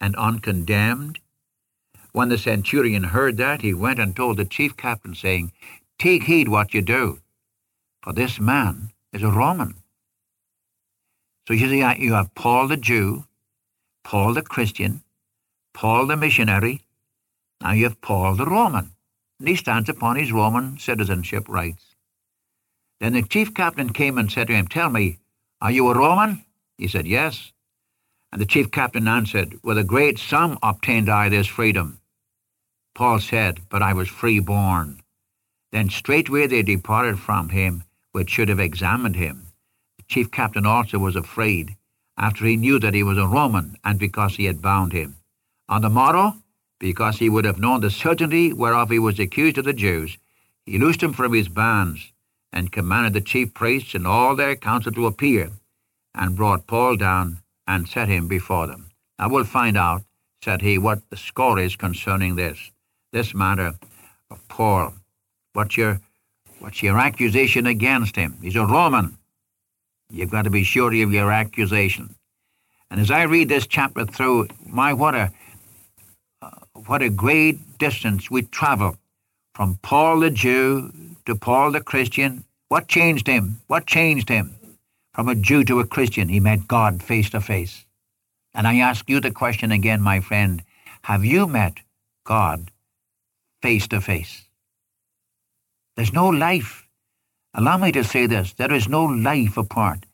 and 0.00 0.14
uncondemned? 0.16 1.20
When 2.12 2.28
the 2.28 2.38
centurion 2.38 3.04
heard 3.04 3.36
that, 3.36 3.62
he 3.62 3.72
went 3.72 3.98
and 3.98 4.14
told 4.14 4.36
the 4.36 4.44
chief 4.44 4.76
captain, 4.76 5.14
saying, 5.14 5.52
Take 5.98 6.24
heed 6.24 6.48
what 6.48 6.74
you 6.74 6.82
do, 6.82 7.20
for 8.02 8.12
this 8.12 8.40
man 8.40 8.92
is 9.12 9.22
a 9.22 9.30
Roman. 9.30 9.82
So 11.46 11.54
you 11.54 11.68
see, 11.68 11.82
uh, 11.82 11.94
you 11.94 12.12
have 12.14 12.34
Paul 12.34 12.68
the 12.68 12.76
Jew, 12.76 13.24
Paul 14.04 14.34
the 14.34 14.42
Christian, 14.42 15.02
Paul 15.74 16.06
the 16.06 16.16
missionary, 16.16 16.82
now 17.60 17.72
you 17.72 17.84
have 17.84 18.00
Paul 18.00 18.34
the 18.34 18.46
Roman, 18.46 18.92
and 19.38 19.48
he 19.48 19.56
stands 19.56 19.88
upon 19.88 20.16
his 20.16 20.32
Roman 20.32 20.78
citizenship 20.78 21.48
rights. 21.48 21.94
Then 23.00 23.12
the 23.12 23.22
chief 23.22 23.54
captain 23.54 23.92
came 23.92 24.18
and 24.18 24.30
said 24.30 24.48
to 24.48 24.54
him, 24.54 24.66
Tell 24.66 24.90
me, 24.90 25.18
are 25.60 25.70
you 25.70 25.88
a 25.88 25.96
Roman? 25.96 26.44
He 26.78 26.86
said, 26.86 27.06
Yes. 27.06 27.52
And 28.30 28.40
the 28.40 28.46
chief 28.46 28.70
captain 28.70 29.08
answered, 29.08 29.58
With 29.62 29.78
a 29.78 29.84
great 29.84 30.18
sum 30.18 30.58
obtained 30.62 31.08
I 31.08 31.28
this 31.28 31.48
freedom. 31.48 32.00
Paul 32.94 33.18
said, 33.18 33.60
But 33.68 33.82
I 33.82 33.92
was 33.92 34.08
free 34.08 34.38
born. 34.38 35.02
Then 35.72 35.90
straightway 35.90 36.46
they 36.46 36.62
departed 36.62 37.18
from 37.18 37.48
him, 37.48 37.84
which 38.12 38.30
should 38.30 38.48
have 38.48 38.60
examined 38.60 39.16
him. 39.16 39.48
The 39.98 40.04
chief 40.04 40.30
captain 40.30 40.64
also 40.64 40.98
was 40.98 41.16
afraid, 41.16 41.76
after 42.16 42.44
he 42.44 42.56
knew 42.56 42.78
that 42.78 42.94
he 42.94 43.02
was 43.02 43.18
a 43.18 43.26
Roman, 43.26 43.76
and 43.84 43.98
because 43.98 44.36
he 44.36 44.44
had 44.44 44.62
bound 44.62 44.92
him. 44.92 45.16
On 45.68 45.82
the 45.82 45.90
morrow, 45.90 46.36
because 46.78 47.18
he 47.18 47.28
would 47.28 47.44
have 47.44 47.58
known 47.58 47.80
the 47.80 47.90
certainty 47.90 48.52
whereof 48.52 48.90
he 48.90 48.98
was 48.98 49.18
accused 49.18 49.58
of 49.58 49.64
the 49.64 49.72
Jews, 49.72 50.16
he 50.64 50.78
loosed 50.78 51.02
him 51.02 51.12
from 51.12 51.32
his 51.32 51.48
bands, 51.48 52.12
and 52.52 52.72
commanded 52.72 53.14
the 53.14 53.20
chief 53.20 53.52
priests 53.52 53.94
and 53.94 54.06
all 54.06 54.36
their 54.36 54.54
council 54.54 54.92
to 54.92 55.06
appear, 55.06 55.50
and 56.14 56.36
brought 56.36 56.66
Paul 56.66 56.96
down 56.96 57.38
and 57.66 57.88
set 57.88 58.08
him 58.08 58.28
before 58.28 58.66
them. 58.66 58.90
I 59.18 59.26
will 59.26 59.44
find 59.44 59.76
out, 59.76 60.02
said 60.42 60.62
he, 60.62 60.78
what 60.78 61.08
the 61.10 61.16
score 61.16 61.58
is 61.58 61.76
concerning 61.76 62.36
this, 62.36 62.70
this 63.12 63.34
matter 63.34 63.74
of 64.30 64.48
Paul. 64.48 64.94
What's 65.52 65.76
your, 65.76 66.00
what's 66.60 66.82
your 66.82 66.98
accusation 66.98 67.66
against 67.66 68.16
him? 68.16 68.38
He's 68.40 68.56
a 68.56 68.64
Roman. 68.64 69.18
You've 70.10 70.30
got 70.30 70.42
to 70.42 70.50
be 70.50 70.64
sure 70.64 70.88
of 70.88 71.12
your 71.12 71.32
accusation. 71.32 72.14
And 72.90 73.00
as 73.00 73.10
I 73.10 73.22
read 73.24 73.48
this 73.48 73.66
chapter 73.66 74.06
through, 74.06 74.48
my, 74.64 74.92
what 74.92 75.14
a, 75.14 75.32
uh, 76.40 76.50
what 76.86 77.02
a 77.02 77.10
great 77.10 77.78
distance 77.78 78.30
we 78.30 78.42
travel 78.42 78.96
from 79.54 79.78
Paul 79.82 80.20
the 80.20 80.30
Jew 80.30 80.92
to 81.26 81.34
Paul 81.34 81.72
the 81.72 81.80
Christian. 81.80 82.44
What 82.68 82.88
changed 82.88 83.26
him? 83.26 83.60
What 83.66 83.86
changed 83.86 84.28
him? 84.28 84.57
From 85.18 85.28
a 85.28 85.34
Jew 85.34 85.64
to 85.64 85.80
a 85.80 85.84
Christian, 85.84 86.28
he 86.28 86.38
met 86.38 86.68
God 86.68 87.02
face 87.02 87.28
to 87.30 87.40
face. 87.40 87.84
And 88.54 88.68
I 88.68 88.76
ask 88.76 89.10
you 89.10 89.18
the 89.18 89.32
question 89.32 89.72
again, 89.72 90.00
my 90.00 90.20
friend 90.20 90.62
have 91.02 91.24
you 91.24 91.48
met 91.48 91.80
God 92.22 92.70
face 93.60 93.88
to 93.88 94.00
face? 94.00 94.46
There's 95.96 96.12
no 96.12 96.28
life. 96.28 96.86
Allow 97.52 97.78
me 97.78 97.90
to 97.90 98.04
say 98.04 98.26
this 98.26 98.52
there 98.52 98.72
is 98.72 98.88
no 98.88 99.02
life 99.06 99.56
apart 99.56 100.06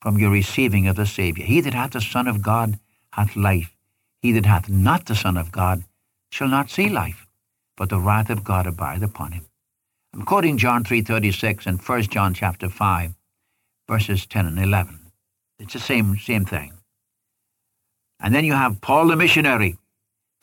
from 0.00 0.16
your 0.16 0.30
receiving 0.30 0.88
of 0.88 0.96
the 0.96 1.04
Saviour. 1.04 1.46
He 1.46 1.60
that 1.60 1.74
hath 1.74 1.90
the 1.90 2.00
Son 2.00 2.26
of 2.26 2.40
God 2.40 2.78
hath 3.12 3.36
life. 3.36 3.76
He 4.22 4.32
that 4.32 4.46
hath 4.46 4.70
not 4.70 5.04
the 5.04 5.14
Son 5.14 5.36
of 5.36 5.52
God 5.52 5.84
shall 6.30 6.48
not 6.48 6.70
see 6.70 6.88
life, 6.88 7.26
but 7.76 7.90
the 7.90 8.00
wrath 8.00 8.30
of 8.30 8.42
God 8.42 8.66
abide 8.66 9.02
upon 9.02 9.32
him. 9.32 9.44
I'm 10.14 10.24
quoting 10.24 10.56
John 10.56 10.82
3.36 10.82 11.66
and 11.66 11.78
1 11.78 12.02
John 12.04 12.32
chapter 12.32 12.70
5, 12.70 13.14
verses 13.88 14.26
10 14.26 14.46
and 14.46 14.58
11. 14.58 15.12
It's 15.58 15.74
the 15.74 15.78
same, 15.78 16.16
same 16.18 16.44
thing. 16.44 16.72
And 18.20 18.34
then 18.34 18.44
you 18.44 18.54
have 18.54 18.80
Paul 18.80 19.08
the 19.08 19.16
missionary 19.16 19.76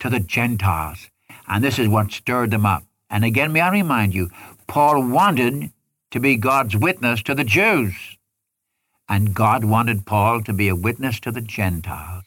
to 0.00 0.08
the 0.08 0.20
Gentiles. 0.20 1.10
And 1.48 1.62
this 1.62 1.78
is 1.78 1.88
what 1.88 2.12
stirred 2.12 2.50
them 2.50 2.66
up. 2.66 2.84
And 3.10 3.24
again, 3.24 3.52
may 3.52 3.60
I 3.60 3.70
remind 3.70 4.14
you, 4.14 4.30
Paul 4.66 5.06
wanted 5.08 5.70
to 6.12 6.20
be 6.20 6.36
God's 6.36 6.76
witness 6.76 7.22
to 7.24 7.34
the 7.34 7.44
Jews. 7.44 7.94
And 9.08 9.34
God 9.34 9.64
wanted 9.64 10.06
Paul 10.06 10.42
to 10.42 10.52
be 10.52 10.68
a 10.68 10.76
witness 10.76 11.20
to 11.20 11.30
the 11.30 11.40
Gentiles. 11.40 12.24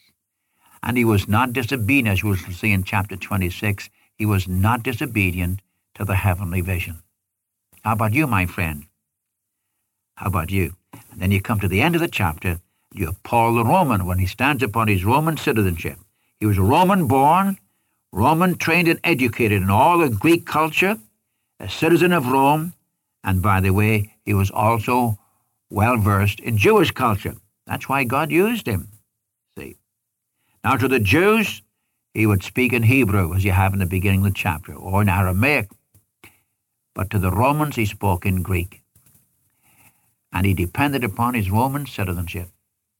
And 0.83 0.97
he 0.97 1.05
was 1.05 1.27
not 1.27 1.53
disobedient, 1.53 2.09
as 2.09 2.23
we'll 2.23 2.35
see 2.35 2.71
in 2.71 2.83
chapter 2.83 3.15
26. 3.15 3.89
He 4.17 4.25
was 4.25 4.47
not 4.47 4.83
disobedient 4.83 5.61
to 5.95 6.05
the 6.05 6.15
heavenly 6.15 6.61
vision. 6.61 7.01
How 7.83 7.93
about 7.93 8.13
you, 8.13 8.27
my 8.27 8.45
friend? 8.45 8.85
How 10.15 10.27
about 10.27 10.51
you? 10.51 10.75
And 11.11 11.21
then 11.21 11.31
you 11.31 11.41
come 11.41 11.59
to 11.59 11.67
the 11.67 11.81
end 11.81 11.95
of 11.95 12.01
the 12.01 12.07
chapter. 12.07 12.59
You 12.93 13.07
have 13.07 13.23
Paul 13.23 13.55
the 13.55 13.65
Roman 13.65 14.05
when 14.05 14.19
he 14.19 14.25
stands 14.25 14.63
upon 14.63 14.87
his 14.87 15.03
Roman 15.03 15.37
citizenship. 15.37 15.99
He 16.39 16.45
was 16.45 16.57
Roman 16.57 17.07
born, 17.07 17.57
Roman 18.11 18.55
trained 18.55 18.87
and 18.87 18.99
educated 19.03 19.61
in 19.61 19.69
all 19.69 19.97
the 19.97 20.09
Greek 20.09 20.45
culture, 20.45 20.97
a 21.59 21.69
citizen 21.69 22.13
of 22.13 22.27
Rome, 22.27 22.73
and 23.25 23.41
by 23.41 23.59
the 23.59 23.71
way, 23.71 24.15
he 24.23 24.33
was 24.33 24.49
also 24.51 25.19
well 25.69 25.97
versed 25.97 26.39
in 26.39 26.57
Jewish 26.57 26.91
culture. 26.91 27.35
That's 27.67 27.89
why 27.89 28.05
God 28.05 28.31
used 28.31 28.67
him. 28.67 28.87
See. 29.57 29.75
Now 30.63 30.77
to 30.77 30.87
the 30.87 30.99
Jews, 31.01 31.61
he 32.13 32.25
would 32.25 32.43
speak 32.43 32.71
in 32.71 32.83
Hebrew, 32.83 33.33
as 33.33 33.43
you 33.43 33.51
have 33.51 33.73
in 33.73 33.79
the 33.79 33.85
beginning 33.85 34.25
of 34.25 34.31
the 34.31 34.39
chapter, 34.39 34.73
or 34.73 35.01
in 35.01 35.09
Aramaic. 35.09 35.69
But 36.93 37.09
to 37.09 37.19
the 37.19 37.31
Romans, 37.31 37.75
he 37.75 37.85
spoke 37.85 38.25
in 38.25 38.41
Greek. 38.41 38.81
And 40.35 40.45
he 40.45 40.53
depended 40.53 41.05
upon 41.05 41.33
his 41.33 41.49
Roman 41.49 41.85
citizenship. 41.85 42.49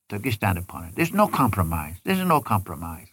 Took 0.08 0.24
his 0.24 0.36
stand 0.36 0.58
upon 0.58 0.86
it. 0.86 0.96
There's 0.96 1.12
no 1.12 1.28
compromise. 1.28 1.96
There's 2.06 2.26
no 2.26 2.40
compromise. 2.40 3.08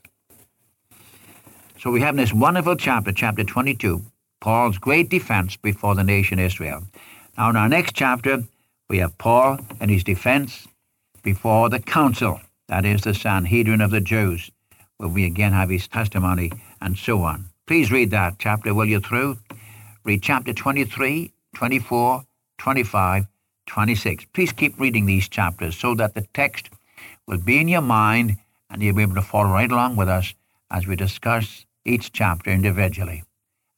So 1.81 1.91
we 1.91 2.03
have 2.03 2.17
this 2.17 2.33
wonderful 2.33 2.77
chapter, 2.77 3.11
chapter 3.11 3.43
22, 3.43 4.01
Paul's 4.41 4.79
great 4.79 5.09
defense 5.09 5.57
before 5.57 5.97
the 5.97 6.05
nation 6.05 6.39
Israel. 6.39 6.85
Now, 7.37 7.51
in 7.51 7.57
our 7.57 7.69
next 7.69 7.97
chapter, 7.97 8.45
we 8.89 8.99
have 8.99 9.19
Paul 9.19 9.59
and 9.81 9.91
his 9.91 10.05
defense 10.05 10.69
before 11.25 11.69
the 11.69 11.81
council, 11.81 12.41
that 12.69 12.85
is, 12.85 13.01
the 13.01 13.15
Sanhedrin 13.15 13.81
of 13.81 13.91
the 13.91 14.01
Jews, 14.01 14.53
where 14.99 15.09
we 15.09 15.25
again 15.25 15.53
have 15.53 15.71
his 15.71 15.89
testimony 15.89 16.53
and 16.81 16.97
so 16.97 17.23
on. 17.23 17.47
Please 17.67 17.91
read 17.91 18.13
that 18.13 18.37
chapter, 18.39 18.73
will 18.73 18.87
you, 18.87 19.01
through? 19.01 19.39
Read 20.05 20.23
chapter 20.23 20.53
23, 20.53 21.33
24, 21.55 22.25
25, 22.59 23.27
26. 23.67 24.27
Please 24.33 24.53
keep 24.53 24.79
reading 24.79 25.07
these 25.07 25.29
chapters 25.29 25.77
so 25.77 25.95
that 25.95 26.15
the 26.15 26.27
text 26.35 26.71
will 27.27 27.39
be 27.39 27.61
in 27.61 27.69
your 27.69 27.83
mind 27.83 28.37
and 28.71 28.83
you'll 28.83 28.97
be 28.97 29.03
able 29.03 29.15
to 29.15 29.23
follow 29.23 29.51
right 29.51 29.71
along 29.71 29.97
with 29.97 30.09
us 30.09 30.35
as 30.71 30.87
we 30.87 30.97
discuss 30.97 31.67
each 31.85 32.13
chapter 32.13 32.51
individually. 32.51 33.25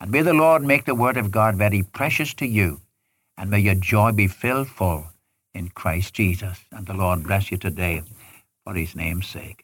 And 0.00 0.10
may 0.10 0.22
the 0.22 0.34
Lord 0.34 0.62
make 0.62 0.84
the 0.84 0.94
Word 0.94 1.16
of 1.16 1.30
God 1.30 1.56
very 1.56 1.82
precious 1.82 2.34
to 2.34 2.46
you, 2.46 2.80
and 3.36 3.50
may 3.50 3.60
your 3.60 3.74
joy 3.74 4.12
be 4.12 4.28
filled 4.28 4.68
full 4.68 5.06
in 5.54 5.68
Christ 5.70 6.14
Jesus. 6.14 6.60
And 6.70 6.86
the 6.86 6.94
Lord 6.94 7.24
bless 7.24 7.50
you 7.50 7.56
today 7.56 8.02
for 8.64 8.74
his 8.74 8.94
name's 8.94 9.26
sake. 9.26 9.63